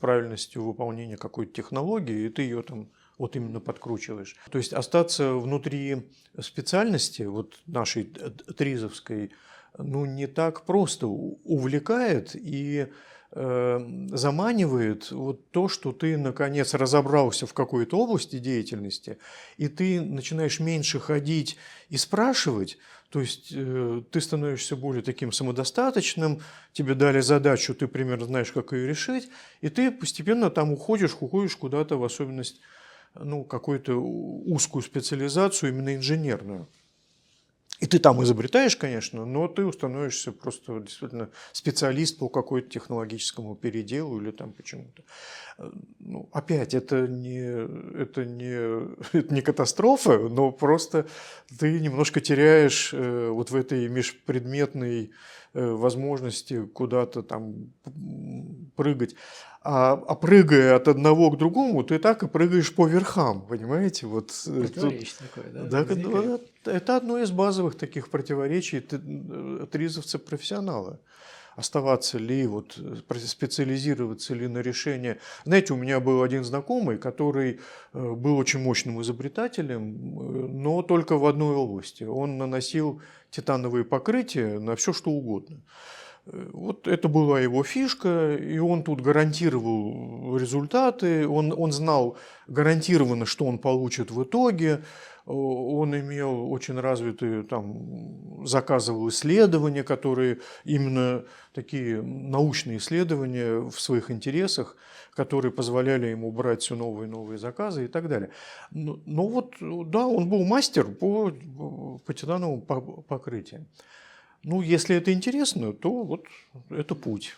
правильностью 0.00 0.62
выполнения 0.62 1.16
какой-то 1.16 1.52
технологии, 1.52 2.26
и 2.26 2.28
ты 2.28 2.43
ее 2.44 2.62
там 2.62 2.90
вот 3.18 3.36
именно 3.36 3.60
подкручиваешь. 3.60 4.36
То 4.50 4.58
есть 4.58 4.72
остаться 4.72 5.34
внутри 5.34 6.08
специальности, 6.40 7.22
вот 7.22 7.60
нашей 7.66 8.04
тризовской, 8.04 9.30
ну 9.78 10.04
не 10.04 10.26
так 10.26 10.64
просто 10.64 11.06
увлекает 11.06 12.34
и 12.34 12.88
э, 13.32 14.08
заманивает 14.12 15.10
вот 15.10 15.50
то, 15.50 15.68
что 15.68 15.92
ты 15.92 16.16
наконец 16.16 16.74
разобрался 16.74 17.46
в 17.46 17.54
какой-то 17.54 17.98
области 17.98 18.38
деятельности, 18.38 19.18
и 19.56 19.68
ты 19.68 20.00
начинаешь 20.00 20.60
меньше 20.60 21.00
ходить 21.00 21.56
и 21.88 21.96
спрашивать, 21.96 22.78
то 23.14 23.20
есть 23.20 23.52
э, 23.54 24.02
ты 24.10 24.20
становишься 24.20 24.74
более 24.74 25.00
таким 25.00 25.30
самодостаточным, 25.30 26.40
тебе 26.72 26.96
дали 26.96 27.20
задачу, 27.20 27.72
ты 27.72 27.86
примерно 27.86 28.26
знаешь, 28.26 28.50
как 28.50 28.72
ее 28.72 28.88
решить, 28.88 29.28
и 29.60 29.68
ты 29.68 29.92
постепенно 29.92 30.50
там 30.50 30.72
уходишь, 30.72 31.16
уходишь 31.20 31.54
куда-то, 31.54 31.96
в 31.96 32.02
особенность 32.02 32.60
ну, 33.14 33.44
какую-то 33.44 33.94
узкую 33.94 34.82
специализацию, 34.82 35.70
именно 35.70 35.94
инженерную. 35.94 36.68
И 37.80 37.86
ты 37.86 37.98
там 37.98 38.22
изобретаешь, 38.22 38.76
конечно, 38.76 39.24
но 39.26 39.48
ты 39.48 39.70
становишься 39.72 40.30
просто 40.30 40.80
действительно 40.80 41.30
специалист 41.52 42.18
по 42.18 42.28
какой-то 42.28 42.68
технологическому 42.70 43.56
переделу 43.56 44.20
или 44.20 44.30
там 44.30 44.52
почему-то. 44.52 45.02
Э, 45.58 45.70
Ну, 45.98 46.28
опять, 46.32 46.72
это 46.72 47.08
не, 47.08 47.40
это, 48.00 48.24
не, 48.24 48.88
это 49.12 49.34
не 49.34 49.42
катастрофа, 49.42 50.18
но 50.18 50.52
просто 50.52 51.06
ты 51.58 51.80
немножко 51.80 52.20
теряешь 52.20 52.94
э, 52.94 53.28
вот 53.30 53.50
в 53.50 53.56
этой 53.56 53.88
межпредметной 53.88 55.10
э, 55.54 55.70
возможности 55.72 56.66
куда-то 56.66 57.22
там 57.22 57.72
прыгать. 58.76 59.14
А, 59.66 59.92
а 59.92 60.14
прыгая 60.14 60.76
от 60.76 60.88
одного 60.88 61.30
к 61.30 61.38
другому, 61.38 61.82
ты 61.84 61.98
так 61.98 62.22
и 62.22 62.28
прыгаешь 62.28 62.74
по 62.74 62.86
верхам, 62.86 63.46
понимаете? 63.46 64.06
Вот, 64.06 64.30
э, 64.46 64.50
тут- 64.50 64.74
Противоречие 64.74 65.14
такое, 65.20 65.52
да? 65.52 65.84
да, 65.84 66.38
да, 66.64 66.72
это 66.72 66.96
одно 66.96 67.18
из 67.18 67.30
базовых 67.30 67.74
таких 67.74 68.10
противоречий 68.10 68.80
т- 68.80 69.00
э. 69.02 69.66
Оставаться 71.56 72.18
ли, 72.18 72.46
вот, 72.48 72.76
специализироваться 73.26 74.34
ли 74.34 74.48
на 74.48 74.58
решение. 74.58 75.18
Знаете, 75.44 75.72
у 75.72 75.76
меня 75.76 76.00
был 76.00 76.22
один 76.24 76.42
знакомый, 76.42 76.98
который 76.98 77.60
был 77.92 78.36
очень 78.38 78.58
мощным 78.60 79.00
изобретателем, 79.00 80.60
но 80.62 80.82
только 80.82 81.16
в 81.16 81.24
одной 81.24 81.54
области. 81.54 82.02
Он 82.02 82.38
наносил 82.38 83.00
титановые 83.34 83.84
покрытия 83.84 84.58
на 84.58 84.76
все, 84.76 84.92
что 84.92 85.10
угодно. 85.10 85.56
Э, 86.26 86.50
Вот 86.52 86.88
это 86.88 87.08
была 87.08 87.40
его 87.40 87.64
фишка, 87.64 88.36
и 88.36 88.58
он 88.58 88.82
тут 88.82 89.00
гарантировал 89.00 90.36
результаты, 90.38 91.26
он, 91.28 91.52
он 91.56 91.72
знал 91.72 92.16
гарантированно, 92.46 93.26
что 93.26 93.46
он 93.46 93.58
получит 93.58 94.10
в 94.10 94.22
итоге, 94.22 94.84
он 95.26 95.98
имел 95.98 96.52
очень 96.52 96.78
развитые, 96.78 97.44
там, 97.44 98.46
заказывал 98.46 99.08
исследования, 99.08 99.82
которые 99.82 100.40
именно 100.64 101.24
такие 101.52 102.02
научные 102.02 102.76
исследования 102.76 103.60
в 103.60 103.80
своих 103.80 104.10
интересах, 104.10 104.76
которые 105.12 105.52
позволяли 105.52 106.06
ему 106.06 106.30
брать 106.30 106.62
все 106.62 106.74
новые 106.74 107.08
и 107.08 107.10
новые 107.10 107.38
заказы 107.38 107.86
и 107.86 107.88
так 107.88 108.08
далее. 108.08 108.30
Но, 108.70 109.00
но 109.06 109.26
вот, 109.26 109.54
да, 109.60 110.06
он 110.06 110.28
был 110.28 110.44
мастер 110.44 110.86
по, 110.88 111.30
по 112.04 112.14
титановым 112.14 112.60
по- 112.60 112.80
покрытиям. 112.80 113.66
Ну, 114.42 114.60
если 114.60 114.94
это 114.96 115.12
интересно, 115.12 115.72
то 115.72 116.02
вот 116.02 116.26
это 116.68 116.94
путь. 116.94 117.36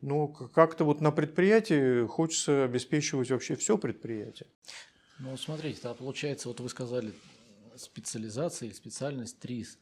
Но 0.00 0.28
как-то 0.28 0.84
вот 0.84 1.00
на 1.00 1.10
предприятии 1.10 2.06
хочется 2.06 2.64
обеспечивать 2.64 3.30
вообще 3.30 3.56
все 3.56 3.76
предприятие. 3.76 4.46
Ну, 5.18 5.36
смотрите, 5.36 5.80
да, 5.82 5.94
получается, 5.94 6.48
вот 6.48 6.60
вы 6.60 6.68
сказали 6.68 7.12
специализация 7.76 8.68
или 8.68 8.74
специальность 8.74 9.38
ТРИС. 9.40 9.78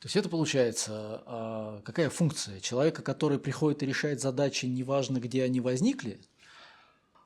То 0.00 0.06
есть 0.06 0.16
это 0.16 0.28
получается, 0.28 1.22
а, 1.26 1.80
какая 1.84 2.10
функция 2.10 2.60
человека, 2.60 3.02
который 3.02 3.38
приходит 3.38 3.82
и 3.82 3.86
решает 3.86 4.20
задачи, 4.20 4.66
неважно, 4.66 5.18
где 5.18 5.44
они 5.44 5.60
возникли? 5.60 6.20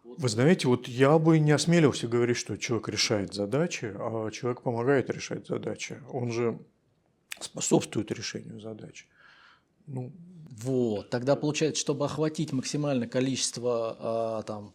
Вы 0.05 0.29
знаете, 0.29 0.69
вот 0.69 0.89
я 0.89 1.19
бы 1.19 1.39
не 1.39 1.53
осмелился 1.53 2.07
говорить, 2.07 2.37
что 2.37 2.57
человек 2.57 2.89
решает 2.89 3.35
задачи, 3.35 3.93
а 3.95 4.31
человек 4.31 4.63
помогает 4.63 5.11
решать 5.11 5.47
задачи. 5.47 6.01
Он 6.11 6.31
же 6.31 6.59
способствует 7.41 8.11
решению 8.11 8.61
задач. 8.61 9.07
Ну, 9.87 10.13
Вот, 10.51 11.11
тогда 11.11 11.37
получается, 11.37 11.81
чтобы 11.81 12.05
охватить 12.05 12.53
максимальное 12.53 13.09
количество 13.09 13.97
а, 13.99 14.43
там, 14.43 14.75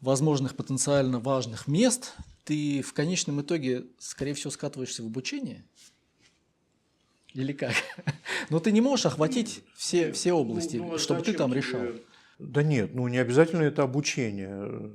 возможных 0.00 0.56
потенциально 0.56 1.18
важных 1.18 1.66
мест, 1.66 2.14
ты 2.44 2.82
в 2.82 2.92
конечном 2.92 3.40
итоге, 3.40 3.86
скорее 3.98 4.34
всего, 4.34 4.50
скатываешься 4.50 5.02
в 5.02 5.06
обучение? 5.06 5.64
Или 7.34 7.52
как? 7.52 7.74
Но 8.50 8.58
ты 8.58 8.72
не 8.72 8.80
можешь 8.80 9.06
охватить 9.06 9.62
все, 9.74 10.12
все 10.12 10.32
области, 10.32 10.76
Ну, 10.76 10.98
чтобы 10.98 11.22
ты 11.22 11.32
там 11.32 11.52
решал. 11.52 11.82
Да 12.38 12.62
нет, 12.62 12.94
ну 12.94 13.08
не 13.08 13.18
обязательно 13.18 13.62
это 13.62 13.82
обучение. 13.82 14.92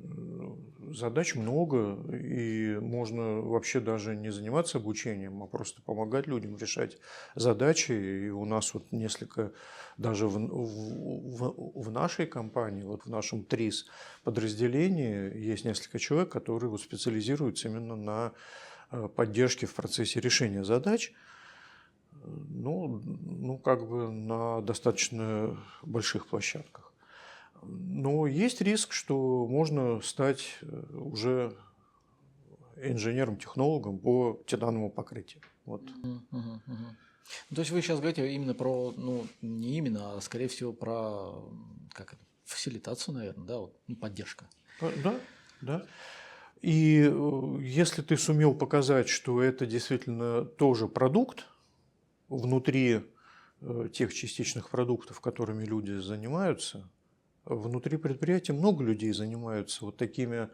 Задач 0.94 1.34
много, 1.34 1.98
и 2.14 2.78
можно 2.80 3.42
вообще 3.42 3.80
даже 3.80 4.16
не 4.16 4.32
заниматься 4.32 4.78
обучением, 4.78 5.42
а 5.42 5.48
просто 5.48 5.82
помогать 5.82 6.28
людям 6.28 6.56
решать 6.56 6.98
задачи. 7.34 7.94
И 7.94 8.30
у 8.30 8.46
нас 8.46 8.76
вот 8.76 8.92
несколько, 8.92 9.54
даже 9.98 10.28
в, 10.28 10.38
в- 10.38 11.82
в 11.82 11.90
нашей 11.92 12.28
компании, 12.28 12.84
вот 12.84 13.06
в 13.06 13.10
нашем 13.10 13.44
ТРИС 13.44 13.88
подразделении 14.24 15.36
есть 15.36 15.66
несколько 15.66 15.98
человек, 15.98 16.30
которые 16.32 16.70
вот 16.70 16.82
специализируются 16.82 17.70
именно 17.70 17.96
на 17.96 18.34
э, 18.92 19.08
поддержке 19.08 19.66
в 19.66 19.74
процессе 19.74 20.20
решения 20.20 20.64
задач. 20.64 21.12
Ну, 22.50 23.02
ну, 23.06 23.58
как 23.58 23.88
бы 23.88 24.12
на 24.12 24.62
достаточно 24.62 25.58
больших 25.84 26.28
площадках. 26.28 26.83
Но 27.68 28.28
есть 28.28 28.62
риск, 28.62 28.94
что 28.94 29.48
можно 29.48 30.02
стать 30.02 30.58
э, 30.62 30.96
уже 30.96 31.56
инженером-технологом 32.78 34.00
по 34.00 34.42
титановому 34.46 34.90
покрытию. 34.90 35.42
Вот. 35.66 35.82
Мгм, 36.04 36.62
мгм. 36.66 36.98
Ну, 37.50 37.56
То 37.56 37.62
есть 37.62 37.72
вы 37.72 37.82
сейчас 37.82 38.00
говорите 38.00 38.30
именно 38.34 38.54
про, 38.54 38.94
ну, 38.98 39.26
не 39.42 39.78
именно, 39.78 40.14
а 40.18 40.22
скорее 40.22 40.48
всего 40.48 40.74
про, 40.74 41.44
как 41.94 42.14
это, 42.14 42.22
фасилитацию, 42.44 43.16
наверное, 43.16 43.46
да, 43.46 43.58
вот, 43.60 43.76
ну, 43.88 43.96
поддержка. 43.96 44.46
А, 44.82 44.92
Да, 45.04 45.16
да. 45.62 45.86
И 46.62 47.06
э, 47.06 47.58
если 47.62 48.02
ты 48.02 48.16
сумел 48.18 48.54
показать, 48.54 49.10
что 49.10 49.42
это 49.42 49.66
действительно 49.66 50.46
тоже 50.46 50.88
продукт 50.88 51.46
внутри 52.30 53.02
э, 53.62 53.90
тех 53.92 54.14
частичных 54.14 54.70
продуктов, 54.70 55.20
которыми 55.20 55.66
люди 55.66 55.92
занимаются, 56.00 56.90
внутри 57.46 57.98
предприятия 57.98 58.54
много 58.54 58.84
людей 58.84 59.14
занимаются 59.14 59.86
вот 59.86 59.98
такими 59.98 60.50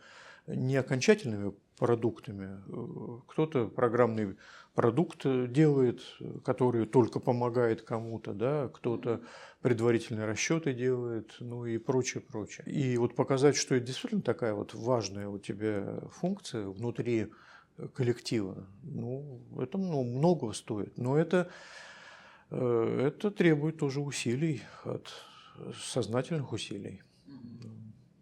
не 0.47 0.77
окончательными 0.77 1.53
продуктами. 1.77 2.59
Э, 2.67 3.19
Кто-то 3.27 3.67
программный 3.67 4.35
продукт 4.75 5.25
э, 5.25 5.47
делает, 5.47 6.01
который 6.43 6.85
только 6.85 7.19
помогает 7.19 7.81
кому-то, 7.81 8.33
да, 8.33 8.69
кто-то 8.69 9.21
предварительные 9.61 10.25
расчеты 10.25 10.73
делает, 10.73 11.35
ну 11.39 11.65
и 11.65 11.77
прочее, 11.77 12.21
прочее. 12.21 12.65
И 12.67 12.97
вот 12.97 13.15
показать, 13.15 13.55
что 13.55 13.75
это 13.75 13.85
действительно 13.85 14.21
такая 14.21 14.53
вот 14.53 14.73
важная 14.73 15.29
у 15.29 15.39
тебя 15.39 15.99
функция 16.11 16.67
внутри 16.67 17.31
э, 17.77 17.87
коллектива, 17.93 18.67
ну, 18.83 19.41
это 19.59 19.77
ну, 19.77 20.03
много 20.03 20.51
стоит. 20.53 20.97
Но 20.97 21.17
это, 21.17 21.49
это 22.49 23.31
требует 23.31 23.77
тоже 23.77 24.01
усилий, 24.01 24.63
от 24.83 25.07
сознательных 25.75 26.51
усилий. 26.51 27.01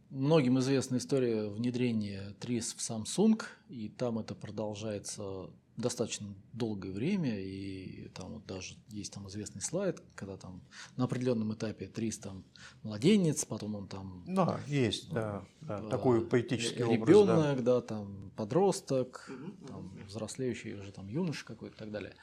Многим 0.10 0.58
известна 0.60 0.98
история 0.98 1.48
внедрения 1.48 2.36
ТРИС 2.40 2.74
в 2.74 2.78
Samsung, 2.78 3.42
и 3.70 3.90
там 3.90 4.20
это 4.20 4.36
продолжается 4.36 5.50
достаточно 5.78 6.34
долгое 6.54 6.92
время, 6.92 7.40
и 7.40 8.10
там 8.10 8.34
вот 8.34 8.46
даже 8.48 8.76
есть 8.90 9.14
там 9.14 9.28
известный 9.28 9.62
слайд, 9.62 10.02
когда 10.16 10.36
там 10.36 10.64
на 10.96 11.04
определенном 11.04 11.54
этапе 11.54 11.88
300 11.88 12.24
там 12.24 12.44
младенец, 12.82 13.46
потом 13.46 13.76
он 13.76 13.88
там... 13.88 14.24
Да, 14.28 14.60
есть, 14.68 15.14
да, 15.14 15.46
да 15.62 15.80
э, 15.80 15.90
такой 15.90 16.26
поэтический 16.26 16.84
образ. 16.84 17.08
Ребенок, 17.08 17.64
да. 17.64 17.76
да, 17.76 17.82
там 17.82 18.32
подросток, 18.36 19.30
там, 19.68 19.96
взрослеющий 20.08 20.74
уже 20.74 20.92
там 20.92 21.08
юноша 21.08 21.46
какой-то 21.46 21.76
и 21.76 21.78
так 21.78 21.92
далее. 21.92 22.16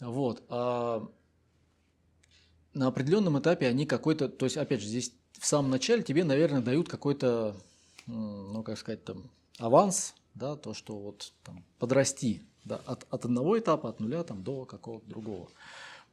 Вот. 0.00 0.44
А 0.50 1.08
на 2.78 2.86
определенном 2.86 3.38
этапе 3.38 3.66
они 3.66 3.86
какой-то, 3.86 4.28
то 4.28 4.46
есть, 4.46 4.56
опять 4.56 4.80
же, 4.80 4.86
здесь 4.86 5.12
в 5.38 5.46
самом 5.46 5.70
начале 5.70 6.02
тебе, 6.02 6.24
наверное, 6.24 6.62
дают 6.62 6.88
какой-то, 6.88 7.56
ну, 8.06 8.62
как 8.62 8.78
сказать, 8.78 9.04
там, 9.04 9.30
аванс, 9.58 10.14
да, 10.34 10.54
то, 10.54 10.74
что 10.74 10.96
вот 10.96 11.32
там 11.42 11.64
подрасти, 11.78 12.42
да, 12.64 12.80
от, 12.86 13.04
от 13.10 13.24
одного 13.24 13.58
этапа, 13.58 13.88
от 13.88 13.98
нуля 13.98 14.22
там, 14.22 14.44
до 14.44 14.64
какого-то 14.64 15.06
другого. 15.08 15.48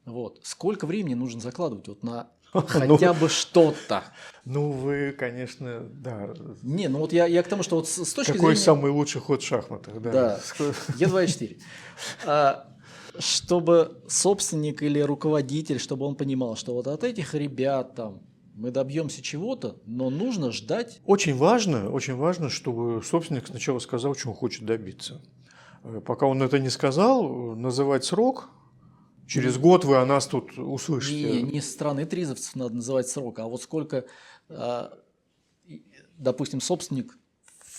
Вот. 0.06 0.40
Сколько 0.44 0.88
времени 0.88 1.14
нужно 1.14 1.40
закладывать 1.40 1.88
вот 1.88 2.04
на 2.04 2.30
ну, 2.54 2.62
хотя 2.62 3.14
бы 3.14 3.30
что-то? 3.30 4.04
Ну, 4.46 4.72
вы, 4.72 5.12
конечно, 5.12 5.82
да. 5.82 6.34
Не, 6.64 6.88
ну 6.88 7.00
вот 7.00 7.14
я, 7.14 7.28
я 7.28 7.44
к 7.44 7.48
тому, 7.48 7.62
что 7.64 7.76
вот 7.76 7.88
с, 7.88 8.04
с 8.04 8.14
точки 8.14 8.32
Какой 8.32 8.56
зрения... 8.56 8.66
самый 8.66 8.92
лучший 8.92 9.22
ход 9.22 9.44
в 9.44 9.46
шахматах, 9.46 10.02
да. 10.02 10.12
Да, 10.12 10.40
Е2 10.98 11.26
и 11.26 11.28
4. 11.28 11.58
А, 12.26 12.68
чтобы 13.20 14.02
собственник 14.08 14.82
или 14.82 15.00
руководитель, 15.00 15.80
чтобы 15.80 16.06
он 16.06 16.16
понимал, 16.16 16.56
что 16.56 16.74
вот 16.74 16.88
от 16.88 17.04
этих 17.04 17.34
ребят 17.34 17.96
там 17.96 18.22
мы 18.56 18.72
добьемся 18.72 19.22
чего-то, 19.22 19.82
но 19.86 20.10
нужно 20.10 20.52
ждать. 20.52 21.02
Очень 21.06 21.36
важно, 21.36 21.90
очень 21.90 22.16
важно, 22.16 22.50
чтобы 22.50 23.04
собственник 23.04 23.48
сначала 23.48 23.80
сказал, 23.80 24.16
чего 24.16 24.32
он 24.32 24.38
хочет 24.38 24.66
добиться. 24.66 25.22
Э, 25.84 26.02
пока 26.06 26.26
он 26.26 26.42
это 26.42 26.58
не 26.58 26.70
сказал, 26.70 27.56
называть 27.56 28.06
срок, 28.06 28.50
через 29.28 29.58
год 29.58 29.84
вы 29.84 29.98
о 29.98 30.06
нас 30.06 30.28
тут 30.28 30.58
услышите. 30.58 31.42
Не, 31.42 31.42
не 31.42 31.62
со 31.62 31.72
стороны 31.72 32.06
тризовцев 32.06 32.56
надо 32.56 32.76
называть 32.76 33.10
срок, 33.10 33.40
а 33.40 33.48
вот 33.48 33.62
сколько, 33.62 34.06
а, 34.48 34.98
допустим, 36.18 36.62
собственник 36.62 37.18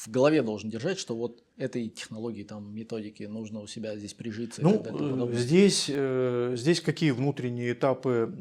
в 0.07 0.11
голове 0.11 0.43
должен 0.43 0.71
держать, 0.71 0.99
что 0.99 1.17
вот 1.17 1.43
этой 1.57 1.89
технологии, 1.89 2.45
там, 2.45 2.73
методики 2.73 3.25
нужно 3.25 3.61
у 3.61 3.67
себя 3.67 3.97
здесь 3.97 4.15
прижиться. 4.15 4.63
Ну, 4.63 4.79
далее, 4.81 5.35
здесь, 5.35 5.91
э, 5.93 6.55
здесь 6.57 6.81
какие 6.81 7.11
внутренние 7.11 7.73
этапы 7.73 8.33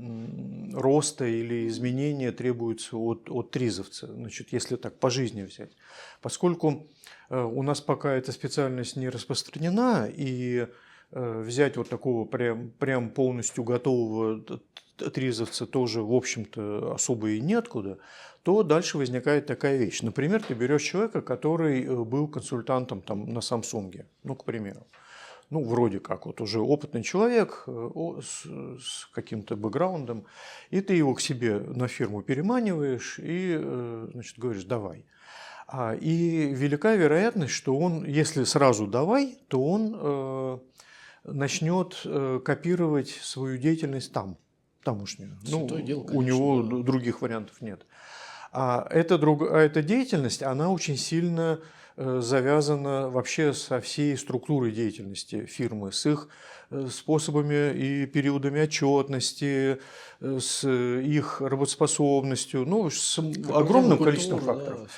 роста 0.73 1.25
или 1.25 1.67
изменения 1.67 2.31
требуются 2.31 2.97
от, 2.97 3.29
от 3.29 3.51
тризовца, 3.51 4.07
значит, 4.13 4.53
если 4.53 4.75
так 4.75 4.99
по 4.99 5.09
жизни 5.09 5.41
взять. 5.41 5.71
Поскольку 6.21 6.87
э, 7.29 7.41
у 7.41 7.63
нас 7.63 7.81
пока 7.81 8.13
эта 8.13 8.31
специальность 8.31 8.95
не 8.95 9.09
распространена, 9.09 10.07
и 10.13 10.67
э, 11.11 11.41
взять 11.41 11.77
вот 11.77 11.89
такого 11.89 12.25
прям, 12.25 12.69
прям 12.77 13.09
полностью 13.09 13.63
готового 13.63 14.43
тризовца 14.97 15.65
тоже, 15.65 16.01
в 16.01 16.13
общем-то, 16.13 16.93
особо 16.93 17.31
и 17.31 17.41
неоткуда, 17.41 17.97
то 18.45 18.61
дальше 18.61 18.99
возникает 18.99 19.47
такая 19.47 19.77
вещь. 19.77 20.03
Например, 20.03 20.39
ты 20.43 20.53
берешь 20.53 20.83
человека, 20.83 21.23
который 21.23 21.83
э, 21.83 22.03
был 22.03 22.27
консультантом 22.27 23.01
там, 23.01 23.33
на 23.33 23.41
Самсунге, 23.41 24.05
ну, 24.23 24.35
к 24.35 24.45
примеру. 24.45 24.85
Ну, 25.49 25.63
вроде 25.63 25.99
как, 25.99 26.27
вот 26.27 26.41
уже 26.41 26.59
опытный 26.59 27.01
человек 27.01 27.63
э, 27.65 27.89
с, 28.21 28.45
с 28.79 29.09
каким-то 29.11 29.55
бэкграундом, 29.55 30.25
и 30.69 30.81
ты 30.81 30.93
его 30.93 31.15
к 31.15 31.21
себе 31.21 31.59
на 31.59 31.87
фирму 31.87 32.21
переманиваешь 32.21 33.17
и, 33.17 33.57
э, 33.59 34.09
значит, 34.13 34.37
говоришь, 34.37 34.65
давай. 34.65 35.05
А, 35.67 35.95
и 35.95 36.53
велика 36.53 36.93
вероятность, 36.93 37.53
что 37.53 37.75
он, 37.75 38.05
если 38.05 38.43
сразу 38.43 38.85
давай, 38.85 39.39
то 39.47 39.59
он 39.65 40.61
начнет 41.23 42.05
копировать 42.45 43.09
свою 43.09 43.57
деятельность 43.57 44.13
там, 44.13 44.37
тамошнюю. 44.83 45.35
ну, 45.49 45.67
дело, 45.81 46.03
конечно, 46.03 46.19
у 46.19 46.21
него 46.21 46.83
других 46.83 47.23
вариантов 47.23 47.59
нет. 47.61 47.81
А 48.57 48.87
эта, 48.89 49.17
друг... 49.17 49.41
а 49.51 49.59
эта 49.59 49.81
деятельность, 49.81 50.41
она 50.41 50.71
очень 50.71 50.95
сильно 50.95 51.59
э, 51.97 52.21
завязана 52.23 53.09
вообще 53.09 53.53
со 53.53 53.81
всей 53.81 54.17
структурой 54.17 54.71
деятельности 54.71 55.45
фирмы, 55.45 55.91
с 55.91 56.05
их 56.05 56.29
э, 56.69 56.87
способами 56.89 57.73
и 57.73 58.05
периодами 58.05 58.61
отчетности, 58.61 59.79
э, 60.21 60.39
с 60.39 60.65
их 60.65 61.41
работоспособностью, 61.41 62.65
ну, 62.65 62.89
с 62.89 63.19
как 63.45 63.57
огромным 63.57 63.97
количеством 63.97 64.39
факторов. 64.39 64.89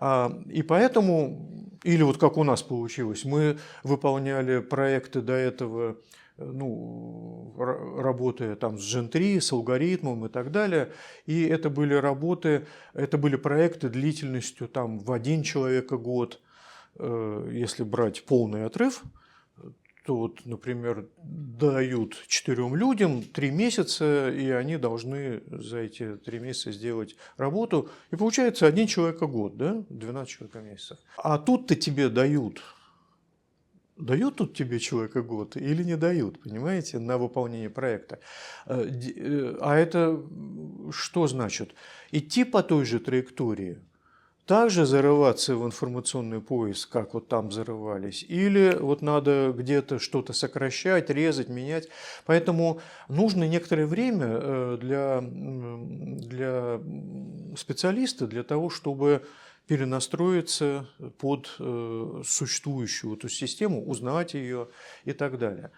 Да. 0.00 0.32
И 0.50 0.62
поэтому, 0.62 1.70
или 1.84 2.02
вот 2.02 2.18
как 2.18 2.36
у 2.36 2.42
нас 2.42 2.64
получилось, 2.64 3.24
мы 3.24 3.58
выполняли 3.84 4.58
проекты 4.58 5.20
до 5.20 5.34
этого 5.34 5.98
ну, 6.36 7.54
работая 7.56 8.56
там 8.56 8.78
с 8.78 8.94
Gen 8.94 9.08
3, 9.08 9.40
с 9.40 9.52
алгоритмом 9.52 10.26
и 10.26 10.28
так 10.28 10.50
далее. 10.50 10.92
И 11.26 11.44
это 11.44 11.70
были 11.70 11.94
работы, 11.94 12.66
это 12.92 13.18
были 13.18 13.36
проекты 13.36 13.88
длительностью 13.88 14.68
там 14.68 14.98
в 14.98 15.12
один 15.12 15.42
человека 15.42 15.96
год, 15.96 16.40
э, 16.98 17.50
если 17.52 17.84
брать 17.84 18.24
полный 18.24 18.64
отрыв, 18.64 19.02
то 20.04 20.16
вот, 20.16 20.44
например, 20.44 21.08
дают 21.22 22.16
четырем 22.26 22.76
людям 22.76 23.22
три 23.22 23.50
месяца, 23.50 24.30
и 24.30 24.50
они 24.50 24.76
должны 24.76 25.42
за 25.46 25.78
эти 25.78 26.16
три 26.16 26.40
месяца 26.40 26.72
сделать 26.72 27.16
работу. 27.38 27.88
И 28.10 28.16
получается 28.16 28.66
один 28.66 28.86
человек 28.86 29.20
год, 29.20 29.56
да? 29.56 29.82
12 29.88 30.30
человек 30.30 30.56
месяцев. 30.56 30.98
А 31.16 31.38
тут-то 31.38 31.74
тебе 31.74 32.10
дают 32.10 32.60
дают 33.96 34.36
тут 34.36 34.54
тебе 34.56 34.78
человека 34.78 35.22
год 35.22 35.56
или 35.56 35.82
не 35.82 35.96
дают, 35.96 36.42
понимаете, 36.42 36.98
на 36.98 37.18
выполнение 37.18 37.70
проекта. 37.70 38.18
Э, 38.66 38.84
э, 38.84 39.58
а 39.60 39.76
это 39.76 40.22
что 40.90 41.26
значит? 41.26 41.74
Идти 42.10 42.44
по 42.44 42.62
той 42.62 42.84
же 42.84 42.98
траектории, 42.98 43.78
также 44.46 44.84
зарываться 44.84 45.56
в 45.56 45.64
информационный 45.64 46.40
поиск, 46.40 46.90
как 46.90 47.14
вот 47.14 47.28
там 47.28 47.50
зарывались, 47.50 48.24
или 48.28 48.76
вот 48.78 49.00
надо 49.00 49.54
где-то 49.56 49.98
что-то 49.98 50.32
сокращать, 50.34 51.08
резать, 51.08 51.48
менять. 51.48 51.88
Поэтому 52.26 52.80
нужно 53.08 53.48
некоторое 53.48 53.86
время 53.86 54.26
э, 54.28 54.78
для, 54.80 55.20
для 55.22 56.80
специалиста 57.56 58.26
для 58.26 58.42
того, 58.42 58.68
чтобы 58.68 59.24
перенастроиться 59.66 60.88
под 61.18 61.54
э, 61.58 62.22
существующую 62.24 63.16
эту 63.16 63.28
систему, 63.28 63.84
узнать 63.86 64.34
ее 64.34 64.68
и 65.04 65.12
так 65.12 65.38
далее. 65.38 65.70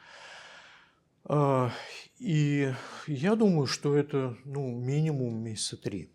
А, 1.25 1.71
и 2.19 2.73
я 3.07 3.37
думаю, 3.37 3.67
что 3.67 3.95
это 3.97 4.37
ну, 4.45 4.69
минимум 4.69 5.43
месяца 5.43 5.77
три. 5.77 6.11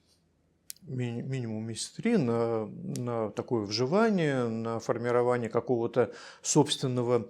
Минимум 0.83 1.65
месяца 1.67 1.97
три 1.97 2.17
на, 2.17 2.65
на 2.65 3.29
такое 3.29 3.65
вживание, 3.65 4.47
на 4.47 4.79
формирование 4.79 5.49
какого-то 5.49 6.11
собственного 6.41 7.29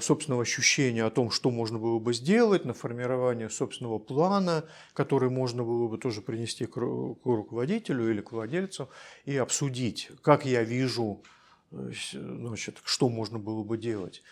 собственного 0.00 0.42
ощущения 0.42 1.04
о 1.04 1.10
том, 1.10 1.30
что 1.30 1.50
можно 1.50 1.78
было 1.78 1.98
бы 1.98 2.12
сделать, 2.12 2.64
на 2.64 2.74
формирование 2.74 3.48
собственного 3.48 3.98
плана, 3.98 4.64
который 4.92 5.30
можно 5.30 5.62
было 5.62 5.88
бы 5.88 5.98
тоже 5.98 6.20
принести 6.20 6.66
к 6.66 6.76
руководителю 6.76 8.10
или 8.10 8.20
к 8.20 8.32
владельцу 8.32 8.88
и 9.24 9.36
обсудить, 9.36 10.10
как 10.22 10.44
я 10.44 10.64
вижу, 10.64 11.22
э, 11.70 11.92
значит, 12.12 12.78
что 12.84 13.08
можно 13.08 13.38
было 13.38 13.62
бы 13.62 13.78
делать. 13.78 14.22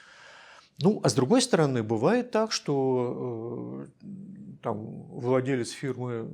Ну, 0.79 1.01
а 1.03 1.09
с 1.09 1.15
другой 1.15 1.41
стороны, 1.41 1.83
бывает 1.83 2.33
так, 2.33 2.51
что 2.51 3.87
э, 4.03 4.07
там, 4.63 5.05
владелец 5.11 5.71
фирмы 5.71 6.29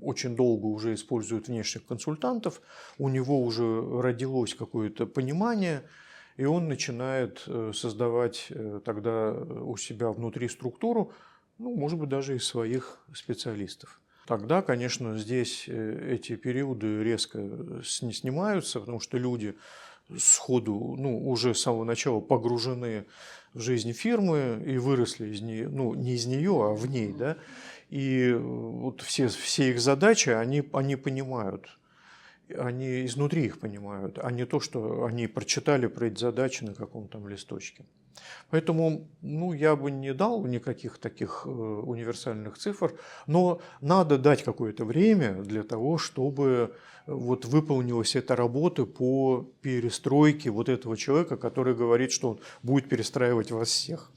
очень 0.00 0.36
долго 0.36 0.66
уже 0.66 0.94
использует 0.94 1.48
внешних 1.48 1.84
консультантов, 1.84 2.62
у 2.96 3.08
него 3.08 3.42
уже 3.42 3.64
родилось 4.00 4.54
какое-то 4.54 5.06
понимание– 5.06 5.82
и 6.40 6.46
он 6.46 6.68
начинает 6.68 7.42
э, 7.46 7.72
создавать 7.74 8.46
э, 8.48 8.80
тогда 8.82 9.30
у 9.30 9.76
себя 9.76 10.10
внутри 10.10 10.48
структуру, 10.48 11.12
ну, 11.58 11.76
может 11.76 11.98
быть, 11.98 12.08
даже 12.08 12.34
из 12.34 12.46
своих 12.46 12.98
специалистов. 13.12 14.00
Тогда, 14.26 14.62
конечно, 14.62 15.18
здесь 15.18 15.68
э, 15.68 16.14
эти 16.14 16.36
периоды 16.36 17.04
резко 17.04 17.38
снимаются, 17.84 18.80
потому 18.80 19.00
что 19.00 19.18
люди 19.18 19.54
сходу, 20.16 20.96
ну, 20.96 21.28
уже 21.28 21.54
с 21.54 21.60
самого 21.60 21.84
начала 21.84 22.20
погружены 22.20 23.04
в 23.52 23.60
жизнь 23.60 23.92
фирмы 23.92 24.64
и 24.66 24.78
выросли 24.78 25.28
из 25.34 25.42
нее, 25.42 25.68
ну, 25.68 25.92
не 25.92 26.14
из 26.14 26.24
нее, 26.24 26.52
а 26.64 26.74
в 26.74 26.86
ней, 26.86 27.12
да, 27.12 27.36
и 27.90 28.32
вот 28.32 29.02
все, 29.02 29.28
все 29.28 29.72
их 29.72 29.80
задачи, 29.80 30.30
они, 30.30 30.66
они 30.72 30.96
понимают. 30.96 31.68
Они 32.58 33.04
изнутри 33.06 33.46
их 33.46 33.58
понимают, 33.58 34.18
а 34.18 34.30
не 34.30 34.46
то, 34.46 34.60
что 34.60 35.04
они 35.04 35.26
прочитали 35.26 35.86
про 35.86 36.06
эти 36.06 36.20
задачи 36.20 36.64
на 36.64 36.74
каком-то 36.74 37.18
там 37.18 37.28
листочке. 37.28 37.84
Поэтому 38.50 39.08
ну, 39.22 39.52
я 39.52 39.76
бы 39.76 39.90
не 39.90 40.12
дал 40.12 40.44
никаких 40.44 40.98
таких 40.98 41.42
э, 41.46 41.48
универсальных 41.48 42.58
цифр, 42.58 42.94
но 43.26 43.60
надо 43.80 44.18
дать 44.18 44.42
какое-то 44.42 44.84
время 44.84 45.42
для 45.42 45.62
того, 45.62 45.98
чтобы 45.98 46.74
вот 47.06 47.44
выполнилась 47.44 48.16
эта 48.16 48.36
работа 48.36 48.84
по 48.86 49.48
перестройке 49.62 50.50
вот 50.50 50.68
этого 50.68 50.96
человека, 50.96 51.36
который 51.36 51.74
говорит, 51.74 52.12
что 52.12 52.30
он 52.30 52.40
будет 52.62 52.88
перестраивать 52.88 53.50
вас 53.50 53.68
всех. 53.68 54.10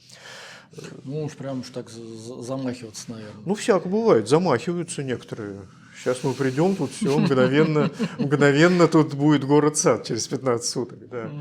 Ну 1.03 1.23
уж 1.23 1.33
прям 1.33 1.59
уж 1.59 1.69
так 1.69 1.89
замахиваться, 1.89 3.11
наверное. 3.11 3.43
Ну, 3.45 3.53
всяко 3.53 3.87
бывает, 3.87 4.27
замахиваются 4.27 5.03
некоторые. 5.03 5.61
Сейчас 6.03 6.21
мы 6.25 6.33
придем, 6.33 6.75
тут 6.75 6.91
все 6.91 7.17
мгновенно, 7.17 7.89
мгновенно 8.19 8.89
тут 8.89 9.13
будет 9.13 9.45
город-сад 9.45 10.05
через 10.05 10.27
15 10.27 10.65
суток. 10.69 11.07
Да. 11.07 11.31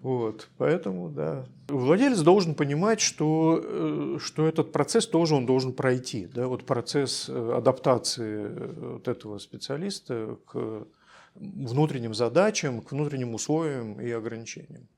Вот, 0.00 0.48
поэтому, 0.56 1.10
да. 1.10 1.44
Владелец 1.68 2.20
должен 2.20 2.54
понимать, 2.54 3.00
что, 3.00 3.60
э, 3.62 4.18
что 4.18 4.46
этот 4.46 4.72
процесс 4.72 5.06
тоже 5.06 5.34
он 5.34 5.44
должен 5.44 5.74
пройти. 5.74 6.26
Да? 6.26 6.46
Вот 6.46 6.64
процесс 6.64 7.28
э, 7.28 7.52
адаптации 7.54 8.46
э, 8.46 8.92
вот 8.92 9.08
этого 9.08 9.38
специалиста 9.38 10.38
к 10.46 10.86
внутренним 11.34 12.14
задачам, 12.14 12.80
к 12.80 12.92
внутренним 12.92 13.34
условиям 13.34 14.00
и 14.00 14.10
ограничениям. 14.10 14.88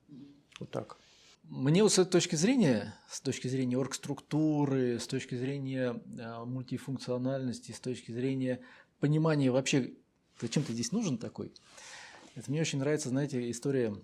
Вот 0.60 0.70
так. 0.70 0.98
Мне 1.50 1.82
вот 1.82 1.92
с 1.92 1.98
этой 1.98 2.12
точки 2.12 2.36
зрения, 2.36 2.94
с 3.08 3.20
точки 3.20 3.48
зрения 3.48 3.76
оргструктуры, 3.76 5.00
с 5.00 5.08
точки 5.08 5.34
зрения 5.34 6.00
мультифункциональности, 6.46 7.72
с 7.72 7.80
точки 7.80 8.12
зрения 8.12 8.60
понимания 9.00 9.50
вообще, 9.50 9.94
зачем 10.40 10.62
ты 10.62 10.72
здесь 10.72 10.92
нужен 10.92 11.18
такой, 11.18 11.52
это 12.36 12.50
мне 12.50 12.60
очень 12.60 12.78
нравится, 12.78 13.08
знаете, 13.08 13.50
история 13.50 13.94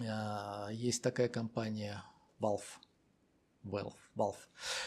а, 0.00 0.68
есть 0.72 1.02
такая 1.02 1.28
компания 1.28 2.02
Valve. 2.40 2.62
Valve, 3.64 3.94
Valve. 4.16 4.36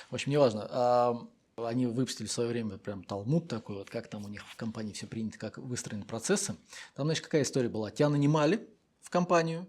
В 0.09 0.15
общем, 0.15 0.31
неважно. 0.31 0.67
А, 0.69 1.27
они 1.57 1.87
выпустили 1.87 2.27
в 2.27 2.31
свое 2.31 2.49
время 2.49 2.77
прям 2.77 3.03
талмуд 3.03 3.47
такой, 3.47 3.77
вот 3.77 3.89
как 3.89 4.07
там 4.07 4.25
у 4.25 4.27
них 4.27 4.45
в 4.45 4.55
компании 4.55 4.93
все 4.93 5.07
принято, 5.07 5.39
как 5.39 5.57
выстроены 5.57 6.05
процессы. 6.05 6.55
Там, 6.95 7.07
значит, 7.07 7.23
какая 7.23 7.41
история 7.43 7.69
была? 7.69 7.89
Тебя 7.89 8.09
нанимали 8.09 8.67
в 9.01 9.09
компанию, 9.09 9.67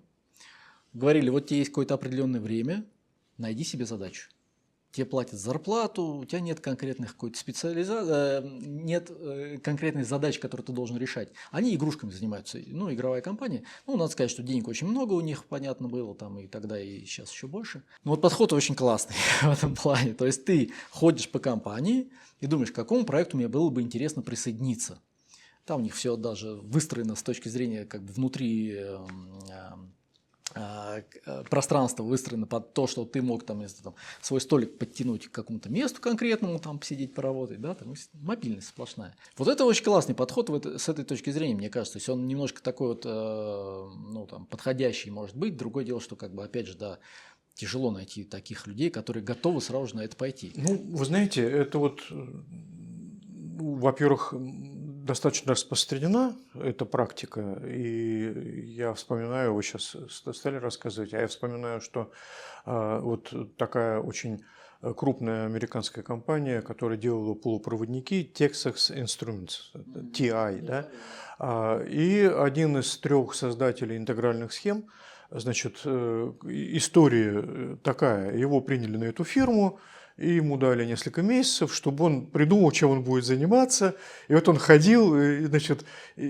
говорили, 0.92 1.30
вот 1.30 1.46
тебе 1.46 1.60
есть 1.60 1.70
какое-то 1.70 1.94
определенное 1.94 2.40
время, 2.40 2.84
найди 3.38 3.64
себе 3.64 3.86
задачу 3.86 4.28
тебе 4.92 5.06
платят 5.06 5.38
зарплату, 5.38 6.18
у 6.18 6.24
тебя 6.24 6.40
нет 6.40 6.60
конкретных 6.60 7.12
какой-то 7.12 7.38
специализации, 7.38 8.10
э, 8.10 8.58
нет 8.60 9.10
э, 9.10 9.58
конкретной 9.62 10.04
задачи, 10.04 10.40
которую 10.40 10.66
ты 10.66 10.72
должен 10.72 10.96
решать. 10.96 11.28
Они 11.50 11.74
игрушками 11.74 12.10
занимаются, 12.10 12.58
ну, 12.66 12.92
игровая 12.92 13.20
компания. 13.20 13.64
Ну, 13.86 13.96
надо 13.96 14.10
сказать, 14.10 14.30
что 14.30 14.42
денег 14.42 14.68
очень 14.68 14.86
много 14.86 15.12
у 15.12 15.20
них, 15.20 15.44
понятно 15.44 15.88
было, 15.88 16.14
там 16.14 16.38
и 16.38 16.46
тогда, 16.46 16.80
и 16.80 17.04
сейчас 17.04 17.30
еще 17.30 17.46
больше. 17.46 17.82
Но 18.04 18.12
вот 18.12 18.20
подход 18.20 18.52
очень 18.52 18.74
классный 18.74 19.16
в 19.42 19.50
этом 19.50 19.74
плане. 19.74 20.14
То 20.14 20.26
есть 20.26 20.44
ты 20.44 20.72
ходишь 20.90 21.28
по 21.28 21.38
компании 21.38 22.10
и 22.40 22.46
думаешь, 22.46 22.72
к 22.72 22.74
какому 22.74 23.04
проекту 23.04 23.36
мне 23.36 23.48
было 23.48 23.68
бы 23.70 23.82
интересно 23.82 24.22
присоединиться. 24.22 25.00
Там 25.64 25.80
у 25.80 25.84
них 25.84 25.94
все 25.94 26.16
даже 26.16 26.54
выстроено 26.54 27.14
с 27.14 27.22
точки 27.22 27.50
зрения 27.50 27.84
как 27.84 28.02
бы 28.02 28.12
внутри 28.14 28.72
эм, 28.72 29.06
эм, 29.50 29.94
пространство 31.50 32.02
выстроено 32.02 32.46
под 32.46 32.72
то, 32.72 32.86
что 32.86 33.04
ты 33.04 33.22
мог 33.22 33.44
там, 33.44 33.60
если, 33.60 33.82
там 33.82 33.94
свой 34.20 34.40
столик 34.40 34.78
подтянуть 34.78 35.28
к 35.28 35.30
какому-то 35.30 35.68
месту 35.68 36.00
конкретному, 36.00 36.58
там 36.58 36.78
посидеть, 36.78 37.14
поработать, 37.14 37.60
да, 37.60 37.74
там 37.74 37.94
мобильность 38.14 38.68
сплошная. 38.68 39.14
Вот 39.36 39.48
это 39.48 39.64
очень 39.64 39.84
классный 39.84 40.14
подход 40.14 40.50
это, 40.50 40.78
с 40.78 40.88
этой 40.88 41.04
точки 41.04 41.30
зрения, 41.30 41.54
мне 41.54 41.70
кажется. 41.70 41.94
То 41.94 41.98
есть 41.98 42.08
он 42.08 42.26
немножко 42.26 42.62
такой 42.62 42.88
вот, 42.88 43.02
э, 43.04 43.08
ну, 43.08 44.26
там, 44.26 44.46
подходящий 44.46 45.10
может 45.10 45.36
быть. 45.36 45.56
Другое 45.56 45.84
дело, 45.84 46.00
что, 46.00 46.16
как 46.16 46.34
бы, 46.34 46.44
опять 46.44 46.66
же, 46.66 46.76
да, 46.76 46.98
тяжело 47.54 47.90
найти 47.90 48.24
таких 48.24 48.66
людей, 48.66 48.90
которые 48.90 49.22
готовы 49.22 49.60
сразу 49.60 49.88
же 49.88 49.96
на 49.96 50.00
это 50.02 50.16
пойти. 50.16 50.52
Ну, 50.56 50.76
вы 50.92 51.04
знаете, 51.04 51.42
это 51.42 51.78
вот, 51.78 52.02
ну, 52.10 53.74
во-первых, 53.74 54.32
достаточно 55.08 55.52
распространена 55.52 56.36
эта 56.54 56.84
практика, 56.84 57.40
и 57.64 58.62
я 58.66 58.92
вспоминаю, 58.92 59.54
вы 59.54 59.62
сейчас 59.62 59.96
стали 60.08 60.56
рассказывать, 60.56 61.14
а 61.14 61.20
я 61.20 61.26
вспоминаю, 61.26 61.80
что 61.80 62.12
а, 62.66 63.00
вот 63.00 63.32
такая 63.56 64.00
очень 64.00 64.44
крупная 64.96 65.46
американская 65.46 66.04
компания, 66.04 66.60
которая 66.60 66.98
делала 66.98 67.34
полупроводники 67.34 68.30
Texas 68.32 68.94
Instruments, 68.94 69.72
TI, 70.12 70.60
да, 70.60 70.88
а, 71.38 71.82
и 71.82 72.24
один 72.24 72.76
из 72.76 72.98
трех 72.98 73.34
создателей 73.34 73.96
интегральных 73.96 74.52
схем, 74.52 74.84
значит, 75.30 75.80
э, 75.84 76.32
история 76.44 77.76
такая, 77.82 78.36
его 78.36 78.60
приняли 78.60 78.98
на 78.98 79.04
эту 79.04 79.24
фирму, 79.24 79.80
и 80.18 80.34
ему 80.34 80.56
дали 80.56 80.84
несколько 80.84 81.22
месяцев, 81.22 81.72
чтобы 81.72 82.04
он 82.04 82.26
придумал, 82.26 82.72
чем 82.72 82.90
он 82.90 83.02
будет 83.02 83.24
заниматься. 83.24 83.94
И 84.26 84.34
вот 84.34 84.48
он 84.48 84.58
ходил, 84.58 85.16
и, 85.16 85.44
значит, 85.44 85.84
и, 86.16 86.26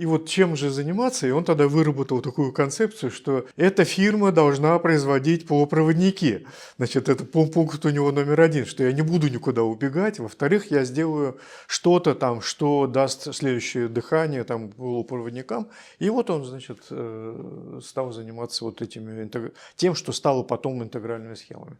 и 0.00 0.06
вот 0.06 0.26
чем 0.26 0.56
же 0.56 0.70
заниматься, 0.70 1.26
и 1.26 1.30
он 1.30 1.44
тогда 1.44 1.68
выработал 1.68 2.22
такую 2.22 2.52
концепцию, 2.52 3.10
что 3.10 3.46
эта 3.56 3.84
фирма 3.84 4.32
должна 4.32 4.78
производить 4.78 5.46
полупроводники. 5.46 6.46
Значит, 6.78 7.10
это 7.10 7.24
пункт 7.24 7.84
у 7.84 7.90
него 7.90 8.10
номер 8.10 8.40
один, 8.40 8.64
что 8.64 8.84
я 8.84 8.92
не 8.92 9.02
буду 9.02 9.28
никуда 9.28 9.62
убегать. 9.64 10.18
Во-вторых, 10.18 10.70
я 10.70 10.84
сделаю 10.84 11.38
что-то 11.66 12.14
там, 12.14 12.40
что 12.40 12.86
даст 12.86 13.34
следующее 13.34 13.88
дыхание 13.88 14.44
там 14.44 14.70
полупроводникам. 14.70 15.68
И 15.98 16.08
вот 16.08 16.30
он, 16.30 16.44
значит, 16.46 16.78
э, 16.90 17.80
стал 17.84 18.12
заниматься 18.12 18.64
вот 18.64 18.80
этими, 18.80 19.30
тем, 19.76 19.94
что 19.94 20.12
стало 20.12 20.42
потом 20.42 20.82
интегральными 20.82 21.34
схемами. 21.34 21.76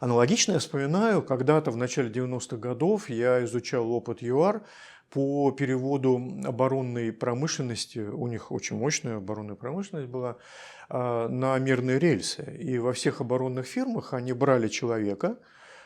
Аналогично 0.00 0.52
я 0.52 0.60
вспоминаю, 0.82 1.22
когда-то 1.22 1.70
в 1.70 1.76
начале 1.76 2.10
90-х 2.10 2.56
годов 2.56 3.08
я 3.08 3.44
изучал 3.44 3.92
опыт 3.92 4.20
ЮАР 4.20 4.62
по 5.10 5.52
переводу 5.52 6.20
оборонной 6.44 7.12
промышленности, 7.12 8.00
у 8.00 8.26
них 8.26 8.50
очень 8.50 8.76
мощная 8.76 9.18
оборонная 9.18 9.54
промышленность 9.54 10.08
была, 10.08 10.38
а, 10.88 11.28
на 11.28 11.56
мирные 11.58 12.00
рельсы. 12.00 12.58
И 12.60 12.78
во 12.78 12.92
всех 12.94 13.20
оборонных 13.20 13.66
фирмах 13.66 14.12
они 14.12 14.32
брали 14.32 14.66
человека, 14.66 15.38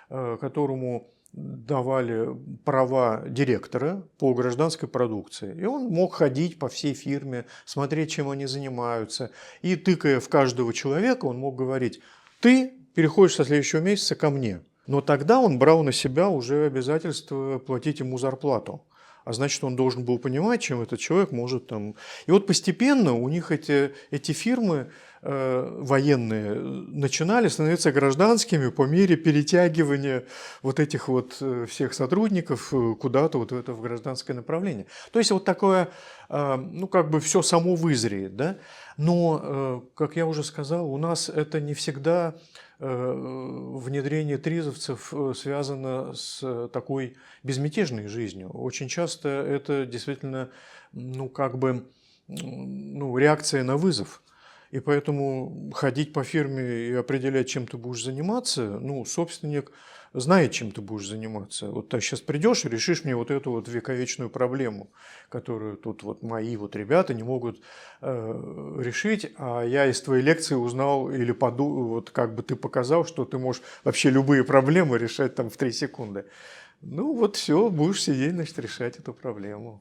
а, 0.09 0.39
которому 0.39 1.11
давали 1.33 2.29
права 2.65 3.25
директора 3.29 4.03
по 4.19 4.33
гражданской 4.33 4.89
продукции. 4.89 5.55
И 5.61 5.67
он 5.67 5.89
мог 5.89 6.15
ходить 6.15 6.59
по 6.59 6.69
всей 6.69 6.95
фирме, 6.95 7.45
смотреть, 7.67 8.13
чем 8.13 8.31
они 8.31 8.47
занимаются. 8.47 9.31
И 9.61 9.77
тыкая 9.77 10.21
в 10.21 10.29
каждого 10.31 10.73
человека, 10.73 11.27
он 11.27 11.39
мог 11.39 11.55
говорить, 11.55 12.01
ты 12.41 12.73
переходишь 12.95 13.35
со 13.35 13.45
следующего 13.45 13.81
месяца 13.81 14.15
ко 14.15 14.31
мне. 14.31 14.63
Но 14.87 15.01
тогда 15.01 15.41
он 15.41 15.59
брал 15.59 15.83
на 15.83 15.93
себя 15.93 16.29
уже 16.29 16.67
обязательство 16.67 17.59
платить 17.59 18.01
ему 18.01 18.19
зарплату. 18.19 18.83
А 19.25 19.33
значит, 19.33 19.65
он 19.65 19.75
должен 19.75 20.05
был 20.05 20.21
понимать, 20.21 20.63
чем 20.63 20.83
этот 20.83 21.01
человек 21.01 21.33
может 21.33 21.67
там... 21.67 21.97
И 22.27 22.31
вот 22.31 22.47
постепенно 22.47 23.13
у 23.15 23.29
них 23.29 23.51
эти, 23.51 23.93
эти 24.13 24.31
фирмы 24.31 24.93
военные 25.29 26.55
начинали 26.55 27.49
становиться 27.49 27.93
гражданскими 27.93 28.69
по 28.69 28.87
мере 28.87 29.17
перетягивания 29.17 30.25
вот 30.63 30.81
этих 30.81 31.09
вот 31.09 31.37
э, 31.41 31.67
всех 31.69 31.95
сотрудников 31.95 32.73
э, 32.73 32.95
куда-то 32.95 33.39
вот 33.39 33.53
в 33.53 33.57
это 33.57 33.73
в 33.73 33.81
гражданское 33.81 34.35
направление. 34.35 34.87
То 35.13 35.19
есть 35.19 35.31
вот 35.31 35.45
такое, 35.45 35.89
э, 36.29 36.57
ну 36.57 36.87
как 36.89 37.11
бы 37.11 37.21
все 37.21 37.43
само 37.43 37.75
вызреет, 37.75 38.37
да? 38.37 38.59
Но, 38.97 39.41
э, 39.43 39.81
как 39.95 40.17
я 40.17 40.27
уже 40.27 40.45
сказал, 40.45 40.91
у 40.93 40.97
нас 40.99 41.29
это 41.29 41.61
не 41.61 41.75
всегда 41.75 42.35
Э, 42.79 43.13
внедрение 43.15 44.37
тризовцев 44.37 45.09
э, 45.15 45.33
связано 45.35 46.13
с 46.13 46.69
такой 46.69 47.17
безмятежной 47.43 48.07
жизнью. 48.07 48.51
Очень 48.51 48.89
часто 48.89 49.31
это 49.31 49.87
действительно, 49.87 50.51
ну, 50.93 51.31
как 51.31 51.57
бы, 51.57 51.87
ну, 52.29 53.17
реакция 53.17 53.65
на 53.65 53.79
вызов. 53.79 54.23
И 54.77 54.81
поэтому 54.81 55.73
ходить 55.75 56.13
по 56.13 56.23
фирме 56.23 56.89
и 56.89 56.93
определять, 56.93 57.49
чем 57.49 57.67
ты 57.67 57.79
будешь 57.79 58.05
заниматься, 58.05 58.79
ну, 58.79 59.07
собственник 59.07 59.73
знает, 60.13 60.53
чем 60.53 60.71
ты 60.71 60.83
будешь 60.83 61.09
заниматься. 61.09 61.71
Вот 61.71 61.89
ты 61.89 61.99
сейчас 62.03 62.21
придешь 62.21 62.67
и 62.67 62.69
решишь 62.69 63.03
мне 63.03 63.17
вот 63.17 63.31
эту 63.31 63.53
вот 63.53 63.69
вековечную 63.69 64.29
проблему, 64.29 64.91
которую 65.31 65.79
тут 65.79 66.03
вот 66.03 66.23
мои 66.23 66.59
вот 66.59 66.77
ребята 66.77 67.15
не 67.15 67.23
могут 67.23 67.63
э, 68.03 68.81
решить, 68.85 69.33
а 69.39 69.63
я 69.63 69.87
из 69.87 70.03
твоей 70.03 70.23
лекции 70.23 70.57
узнал 70.57 71.11
или 71.11 71.33
поду, 71.33 71.69
вот 71.87 72.11
как 72.11 72.35
бы 72.35 72.43
ты 72.43 72.55
показал, 72.55 73.07
что 73.07 73.25
ты 73.25 73.39
можешь 73.39 73.63
вообще 73.83 74.11
любые 74.11 74.45
проблемы 74.45 74.99
решать 74.99 75.35
там 75.35 75.49
в 75.49 75.57
3 75.57 75.73
секунды. 75.73 76.27
Ну 76.83 77.15
вот 77.15 77.37
все, 77.37 77.71
будешь 77.71 78.03
сидеть, 78.03 78.33
значит, 78.33 78.59
решать 78.59 78.99
эту 78.99 79.15
проблему. 79.15 79.81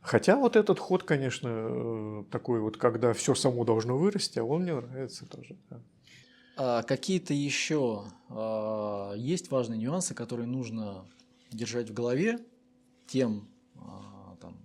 Хотя 0.00 0.36
вот 0.36 0.56
этот 0.56 0.78
ход, 0.78 1.02
конечно, 1.02 1.48
э, 1.50 2.24
такой 2.30 2.60
вот, 2.60 2.76
когда 2.76 3.12
все 3.12 3.34
само 3.34 3.64
должно 3.64 3.98
вырасти, 3.98 4.38
а 4.38 4.44
он 4.44 4.62
мне 4.62 4.74
нравится 4.74 5.26
тоже. 5.26 5.56
Да. 5.68 5.80
А 6.60 6.82
какие-то 6.82 7.34
еще 7.34 8.04
а, 8.30 9.14
есть 9.14 9.48
важные 9.52 9.78
нюансы, 9.78 10.12
которые 10.12 10.48
нужно 10.48 11.06
держать 11.52 11.88
в 11.88 11.94
голове 11.94 12.40
тем 13.06 13.48
а, 13.76 14.36
там, 14.40 14.56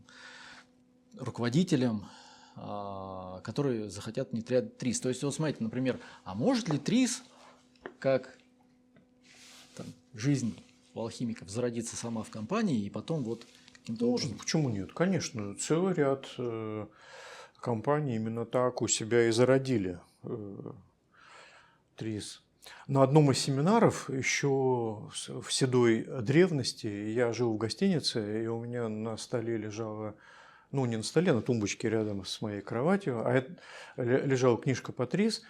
руководителям, 1.20 2.10
а, 2.56 3.42
которые 3.42 3.92
захотят 3.92 4.32
внедрять 4.32 4.76
ТРИС. 4.80 5.02
То 5.02 5.10
есть, 5.10 5.24
вот 5.24 5.36
смотрите, 5.36 5.64
например, 5.64 6.00
а 6.24 6.34
может 6.34 6.68
ли 6.68 6.80
ТРИС, 6.80 7.22
как 8.00 8.40
там, 9.76 9.86
жизнь 10.16 10.58
у 10.96 11.02
алхимиков, 11.02 11.48
зародиться 11.48 11.96
сама 11.96 12.24
в 12.24 12.32
компании 12.32 12.84
и 12.84 12.90
потом 12.90 13.24
вот 13.24 13.46
каким-то 13.84 14.06
Может, 14.06 14.26
образом... 14.26 14.40
почему 14.40 14.70
нет? 14.70 14.94
Конечно, 14.94 15.56
целый 15.56 15.94
ряд 15.94 16.28
э, 16.38 16.88
компаний 17.60 18.16
именно 18.16 18.46
так 18.46 18.82
у 18.82 18.88
себя 18.88 19.28
и 19.28 19.32
зародили 19.32 20.00
э, 20.24 20.72
ТРИС. 21.98 22.42
На 22.88 23.04
одном 23.04 23.30
из 23.30 23.40
семинаров 23.40 24.10
еще 24.10 25.10
в 25.28 25.50
седой 25.50 26.08
древности 26.22 26.88
я 26.88 27.34
жил 27.34 27.54
в 27.54 27.58
гостинице, 27.58 28.44
и 28.44 28.48
у 28.48 28.64
меня 28.64 28.88
на 28.88 29.18
столе 29.18 29.58
лежала, 29.58 30.16
ну 30.72 30.86
не 30.86 30.96
на 30.96 31.04
столе, 31.04 31.34
на 31.34 31.42
тумбочке 31.42 31.90
рядом 31.90 32.24
с 32.24 32.42
моей 32.42 32.62
кроватью, 32.62 33.26
а 33.28 33.34
это, 33.34 33.58
лежала 33.98 34.58
книжка 34.58 34.94
Патрис. 34.94 35.44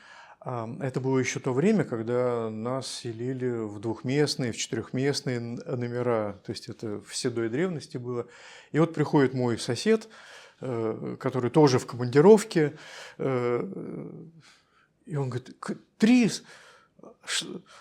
Это 0.46 1.00
было 1.00 1.20
еще 1.20 1.40
то 1.40 1.54
время, 1.54 1.86
когда 1.86 2.50
нас 2.50 2.88
селили 2.88 3.50
в 3.50 3.80
двухместные, 3.80 4.52
в 4.52 4.58
четырехместные 4.58 5.40
номера, 5.40 6.34
то 6.46 6.52
есть 6.52 6.68
это 6.68 7.00
в 7.00 7.16
седой 7.16 7.48
древности 7.48 7.96
было. 7.96 8.28
И 8.74 8.80
вот 8.80 8.94
приходит 8.94 9.34
мой 9.34 9.58
сосед, 9.58 10.10
э, 10.60 11.16
который 11.18 11.50
тоже 11.50 11.80
в 11.80 11.86
командировке, 11.86 12.74
э, 13.20 13.64
и 15.06 15.16
он 15.16 15.30
говорит, 15.30 15.56
Трис, 15.98 16.44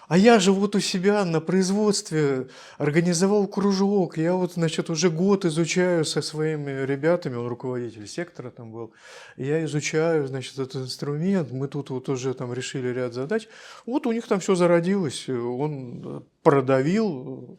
а 0.09 0.17
я 0.19 0.39
же 0.39 0.53
вот 0.53 0.77
у 0.77 0.81
себя 0.81 1.25
на 1.25 1.41
производстве 1.41 2.49
организовал 2.79 3.47
кружок. 3.49 4.17
Я 4.19 4.35
вот, 4.35 4.53
значит, 4.55 4.89
уже 4.91 5.11
год 5.11 5.45
изучаю 5.45 6.05
со 6.05 6.23
своими 6.23 6.85
ребятами, 6.85 7.35
он 7.37 7.47
руководитель 7.49 8.07
сектора 8.07 8.51
там 8.51 8.71
был. 8.73 8.93
Я 9.37 9.65
изучаю, 9.65 10.27
значит, 10.29 10.59
этот 10.59 10.77
инструмент. 10.83 11.51
Мы 11.51 11.67
тут 11.69 11.91
вот 11.91 12.09
уже 12.09 12.35
там 12.35 12.53
решили 12.53 12.89
ряд 12.89 13.15
задач. 13.15 13.49
Вот 13.87 14.07
у 14.07 14.13
них 14.13 14.27
там 14.27 14.39
все 14.41 14.55
зародилось. 14.55 15.29
Он 15.29 16.25
продавил 16.43 17.59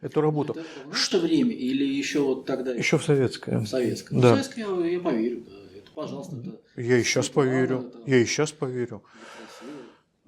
эту 0.00 0.20
работу. 0.20 0.52
Это 0.54 0.64
в 0.84 0.88
наше 0.88 1.18
время 1.18 1.52
или 1.52 1.84
еще 1.84 2.20
вот 2.20 2.46
тогда? 2.46 2.72
Еще 2.72 2.98
в 2.98 3.04
советское. 3.04 3.58
В 3.58 3.66
советское. 3.66 4.20
Да. 4.20 4.28
В 4.28 4.42
советское 4.42 4.60
я, 4.62 4.86
я 4.86 5.00
поверю. 5.00 5.44
Да. 5.48 5.78
Это, 5.78 5.90
пожалуйста. 5.94 6.36
Это 6.36 6.58
я 6.82 6.98
и 6.98 7.02
сейчас 7.04 7.28
поверю. 7.28 7.86
это- 7.88 8.10
Я 8.10 8.16
и 8.18 8.24
сейчас 8.26 8.50
поверю. 8.52 9.00
красиво. 9.00 9.02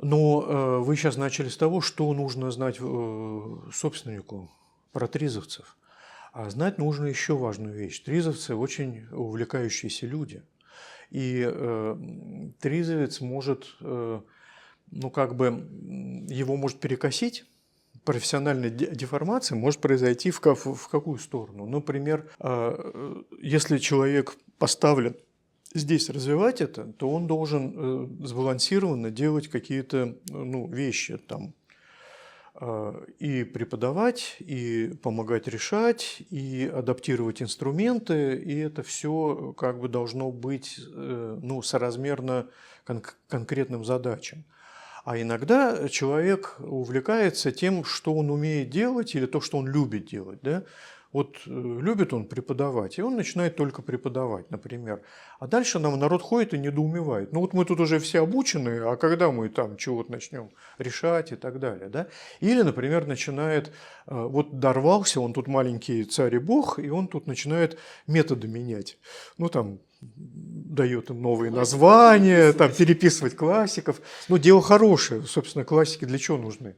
Но 0.04 0.44
э, 0.46 0.78
вы 0.80 0.96
сейчас 0.96 1.16
начали 1.16 1.48
с 1.48 1.56
того, 1.56 1.80
что 1.80 2.12
нужно 2.12 2.50
знать 2.50 2.76
э, 2.78 3.56
собственнику 3.72 4.50
про 4.92 5.06
тризовцев. 5.06 5.78
А 6.34 6.50
знать 6.50 6.76
нужно 6.76 7.06
еще 7.06 7.38
важную 7.38 7.74
вещь. 7.74 8.02
Тризовцы 8.02 8.54
очень 8.54 9.06
увлекающиеся 9.12 10.06
люди. 10.06 10.42
И 11.08 11.42
э, 11.42 11.96
тризовец 12.60 13.22
может, 13.22 13.76
э, 13.80 14.20
ну 14.90 15.10
как 15.10 15.36
бы, 15.36 15.66
его 16.28 16.56
может 16.56 16.80
перекосить, 16.80 17.46
профессиональная 18.04 18.68
де- 18.68 18.94
деформация 18.94 19.56
может 19.56 19.80
произойти 19.80 20.30
в, 20.30 20.40
ка- 20.40 20.54
в 20.54 20.86
какую 20.88 21.16
сторону. 21.16 21.64
Например, 21.64 22.30
э, 22.40 23.22
если 23.40 23.78
человек 23.78 24.36
поставлен 24.58 25.16
здесь 25.74 26.08
развивать 26.08 26.60
это, 26.60 26.84
то 26.84 27.10
он 27.10 27.26
должен 27.26 27.74
э, 27.76 28.26
сбалансированно 28.26 29.10
делать 29.10 29.48
какие-то 29.48 29.96
э, 29.98 30.14
ну, 30.28 30.68
вещи 30.68 31.18
там 31.18 31.52
э, 32.60 33.06
и 33.18 33.44
преподавать, 33.44 34.36
и 34.38 34.94
помогать 35.02 35.48
решать, 35.48 36.22
и 36.30 36.70
адаптировать 36.72 37.42
инструменты, 37.42 38.36
и 38.36 38.56
это 38.58 38.82
все 38.82 39.54
как 39.56 39.80
бы 39.80 39.88
должно 39.88 40.30
быть 40.30 40.80
ну, 40.94 41.60
соразмерно 41.62 42.48
кон- 42.84 43.02
конкретным 43.28 43.84
задачам. 43.84 44.44
А 45.04 45.20
иногда 45.20 45.86
человек 45.88 46.56
увлекается 46.60 47.52
тем, 47.52 47.84
что 47.84 48.14
он 48.14 48.30
умеет 48.30 48.70
делать, 48.70 49.14
или 49.14 49.26
то, 49.26 49.40
что 49.40 49.58
он 49.58 49.66
любит 49.68 50.06
делать. 50.06 50.38
Да? 50.42 50.62
Вот 51.14 51.36
э, 51.46 51.50
любит 51.50 52.12
он 52.12 52.26
преподавать, 52.26 52.98
и 52.98 53.02
он 53.02 53.14
начинает 53.14 53.54
только 53.54 53.82
преподавать, 53.82 54.50
например. 54.50 55.02
А 55.38 55.46
дальше 55.46 55.78
нам 55.78 55.96
народ 55.96 56.22
ходит 56.22 56.54
и 56.54 56.58
недоумевает. 56.58 57.32
Ну 57.32 57.38
вот 57.38 57.52
мы 57.52 57.64
тут 57.64 57.78
уже 57.78 58.00
все 58.00 58.22
обучены, 58.22 58.80
а 58.80 58.96
когда 58.96 59.30
мы 59.30 59.48
там 59.48 59.76
чего-то 59.76 60.10
начнем 60.10 60.50
решать 60.76 61.30
и 61.30 61.36
так 61.36 61.60
далее. 61.60 61.88
Да? 61.88 62.08
Или, 62.40 62.62
например, 62.62 63.06
начинает, 63.06 63.68
э, 63.68 63.70
вот 64.08 64.58
дорвался, 64.58 65.20
он 65.20 65.32
тут 65.32 65.46
маленький 65.46 66.02
царь 66.02 66.34
и 66.34 66.38
бог, 66.38 66.80
и 66.80 66.90
он 66.90 67.06
тут 67.06 67.28
начинает 67.28 67.78
методы 68.08 68.48
менять. 68.48 68.98
Ну 69.38 69.48
там 69.48 69.78
дает 70.16 71.10
им 71.10 71.22
новые 71.22 71.50
названия, 71.50 72.52
там 72.52 72.72
переписывать 72.72 73.36
классиков. 73.36 74.00
Ну, 74.28 74.38
дело 74.38 74.60
хорошее, 74.60 75.22
собственно, 75.22 75.64
классики 75.64 76.04
для 76.04 76.18
чего 76.18 76.38
нужны? 76.38 76.76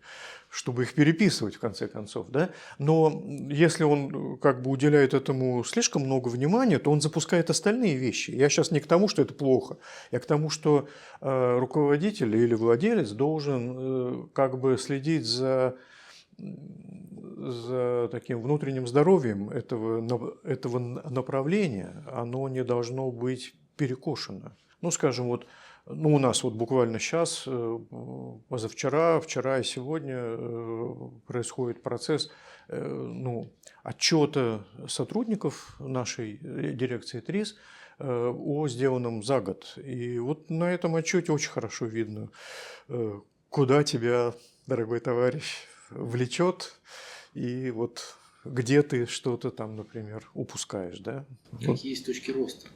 Чтобы 0.56 0.84
их 0.84 0.94
переписывать, 0.94 1.56
в 1.56 1.60
конце 1.60 1.86
концов, 1.86 2.30
да? 2.30 2.48
Но 2.78 3.22
если 3.50 3.84
он 3.84 4.34
э, 4.34 4.36
как 4.38 4.62
бы 4.62 4.70
уделяет 4.70 5.12
этому 5.12 5.62
слишком 5.64 6.04
много 6.04 6.28
внимания, 6.28 6.78
то 6.78 6.90
он 6.90 7.02
запускает 7.02 7.50
остальные 7.50 7.96
вещи. 7.96 8.30
Я 8.30 8.48
сейчас 8.48 8.70
не 8.70 8.80
к 8.80 8.86
тому, 8.86 9.06
что 9.06 9.20
это 9.20 9.34
плохо, 9.34 9.76
я 10.10 10.18
к 10.18 10.24
тому, 10.24 10.48
что 10.48 10.88
э, 11.20 11.58
руководитель 11.58 12.34
или 12.34 12.54
владелец 12.54 13.10
должен 13.10 13.74
э, 13.76 14.26
как 14.32 14.58
бы 14.58 14.78
следить 14.78 15.26
за 15.26 15.76
за 16.38 18.08
таким 18.10 18.40
внутренним 18.40 18.86
здоровьем 18.86 19.50
этого, 19.50 20.38
этого 20.42 20.78
направления, 20.78 22.02
оно 22.10 22.48
не 22.48 22.64
должно 22.64 23.10
быть 23.10 23.54
перекошено. 23.76 24.56
Ну, 24.80 24.90
скажем, 24.90 25.26
вот 25.26 25.46
ну, 25.88 26.14
у 26.14 26.18
нас 26.18 26.42
вот 26.42 26.54
буквально 26.54 26.98
сейчас, 26.98 27.44
э, 27.46 27.78
позавчера, 28.48 29.20
вчера 29.20 29.60
и 29.60 29.62
сегодня 29.62 30.16
э, 30.18 30.94
происходит 31.26 31.82
процесс 31.82 32.30
э, 32.68 32.84
ну, 32.84 33.52
отчета 33.84 34.64
сотрудников 34.88 35.76
нашей 35.78 36.38
дирекции 36.42 37.20
ТРИС 37.20 37.56
о 37.98 38.68
сделанном 38.68 39.22
за 39.22 39.40
год. 39.40 39.78
И 39.82 40.18
вот 40.18 40.50
на 40.50 40.70
этом 40.70 40.96
отчете 40.96 41.32
очень 41.32 41.48
хорошо 41.48 41.86
видно, 41.86 42.28
куда 43.48 43.84
тебя, 43.84 44.34
дорогой 44.66 45.00
товарищ, 45.00 45.66
влечет, 45.88 46.78
и 47.32 47.70
вот 47.70 48.18
где 48.44 48.82
ты 48.82 49.06
что-то 49.06 49.50
там, 49.50 49.76
например, 49.76 50.28
упускаешь, 50.34 50.98
да? 50.98 51.24
Какие 51.52 51.92
есть 51.92 52.04
точки 52.04 52.32
роста? 52.32 52.68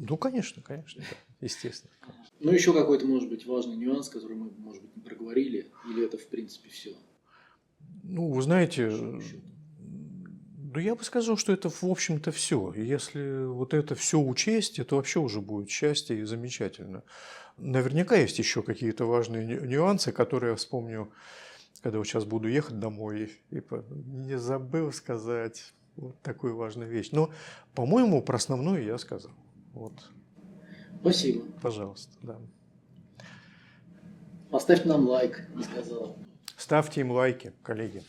Ну, 0.00 0.16
конечно, 0.16 0.62
конечно, 0.62 1.02
да, 1.02 1.16
естественно. 1.46 1.92
Ну, 2.40 2.52
еще 2.52 2.72
какой-то, 2.72 3.06
может 3.06 3.28
быть, 3.28 3.46
важный 3.46 3.76
нюанс, 3.76 4.08
который 4.08 4.36
мы, 4.36 4.50
может 4.58 4.82
быть, 4.82 4.96
не 4.96 5.02
проговорили, 5.02 5.70
или 5.86 6.04
это, 6.04 6.18
в 6.18 6.26
принципе, 6.28 6.68
все? 6.70 6.94
Ну, 8.02 8.30
вы 8.30 8.42
знаете, 8.42 8.90
да 10.72 10.80
я 10.80 10.94
бы 10.94 11.04
сказал, 11.04 11.36
что 11.36 11.52
это, 11.52 11.68
в 11.68 11.84
общем-то, 11.84 12.30
все. 12.32 12.72
Если 12.74 13.44
вот 13.44 13.74
это 13.74 13.94
все 13.94 14.20
учесть, 14.20 14.78
это 14.78 14.96
вообще 14.96 15.20
уже 15.20 15.40
будет 15.40 15.68
счастье 15.68 16.20
и 16.20 16.24
замечательно. 16.24 17.02
Наверняка 17.56 18.16
есть 18.16 18.38
еще 18.38 18.62
какие-то 18.62 19.04
важные 19.04 19.46
ню- 19.46 19.64
нюансы, 19.64 20.12
которые 20.12 20.50
я 20.50 20.56
вспомню, 20.56 21.12
когда 21.82 21.98
вот 21.98 22.06
сейчас 22.06 22.24
буду 22.24 22.48
ехать 22.48 22.78
домой, 22.78 23.32
и 23.50 23.62
не 24.06 24.38
забыл 24.38 24.92
сказать 24.92 25.72
вот 25.96 26.20
такую 26.22 26.56
важную 26.56 26.88
вещь. 26.88 27.10
Но, 27.12 27.30
по-моему, 27.74 28.22
про 28.22 28.36
основную 28.36 28.84
я 28.84 28.96
сказал. 28.98 29.32
Вот, 29.72 30.10
Спасибо. 31.00 31.44
пожалуйста, 31.62 32.12
да. 32.22 32.38
Поставьте 34.50 34.88
нам 34.88 35.08
лайк, 35.08 35.48
не 35.54 35.62
сказал. 35.62 36.16
Ставьте 36.56 37.00
им 37.02 37.12
лайки, 37.12 37.52
коллеги. 37.62 38.02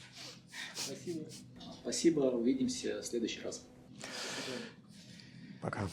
Спасибо. 0.74 1.26
Спасибо, 1.82 2.20
увидимся 2.22 3.01
в 3.01 3.05
следующий 3.05 3.41
раз. 3.41 3.66
Пока. 5.62 5.88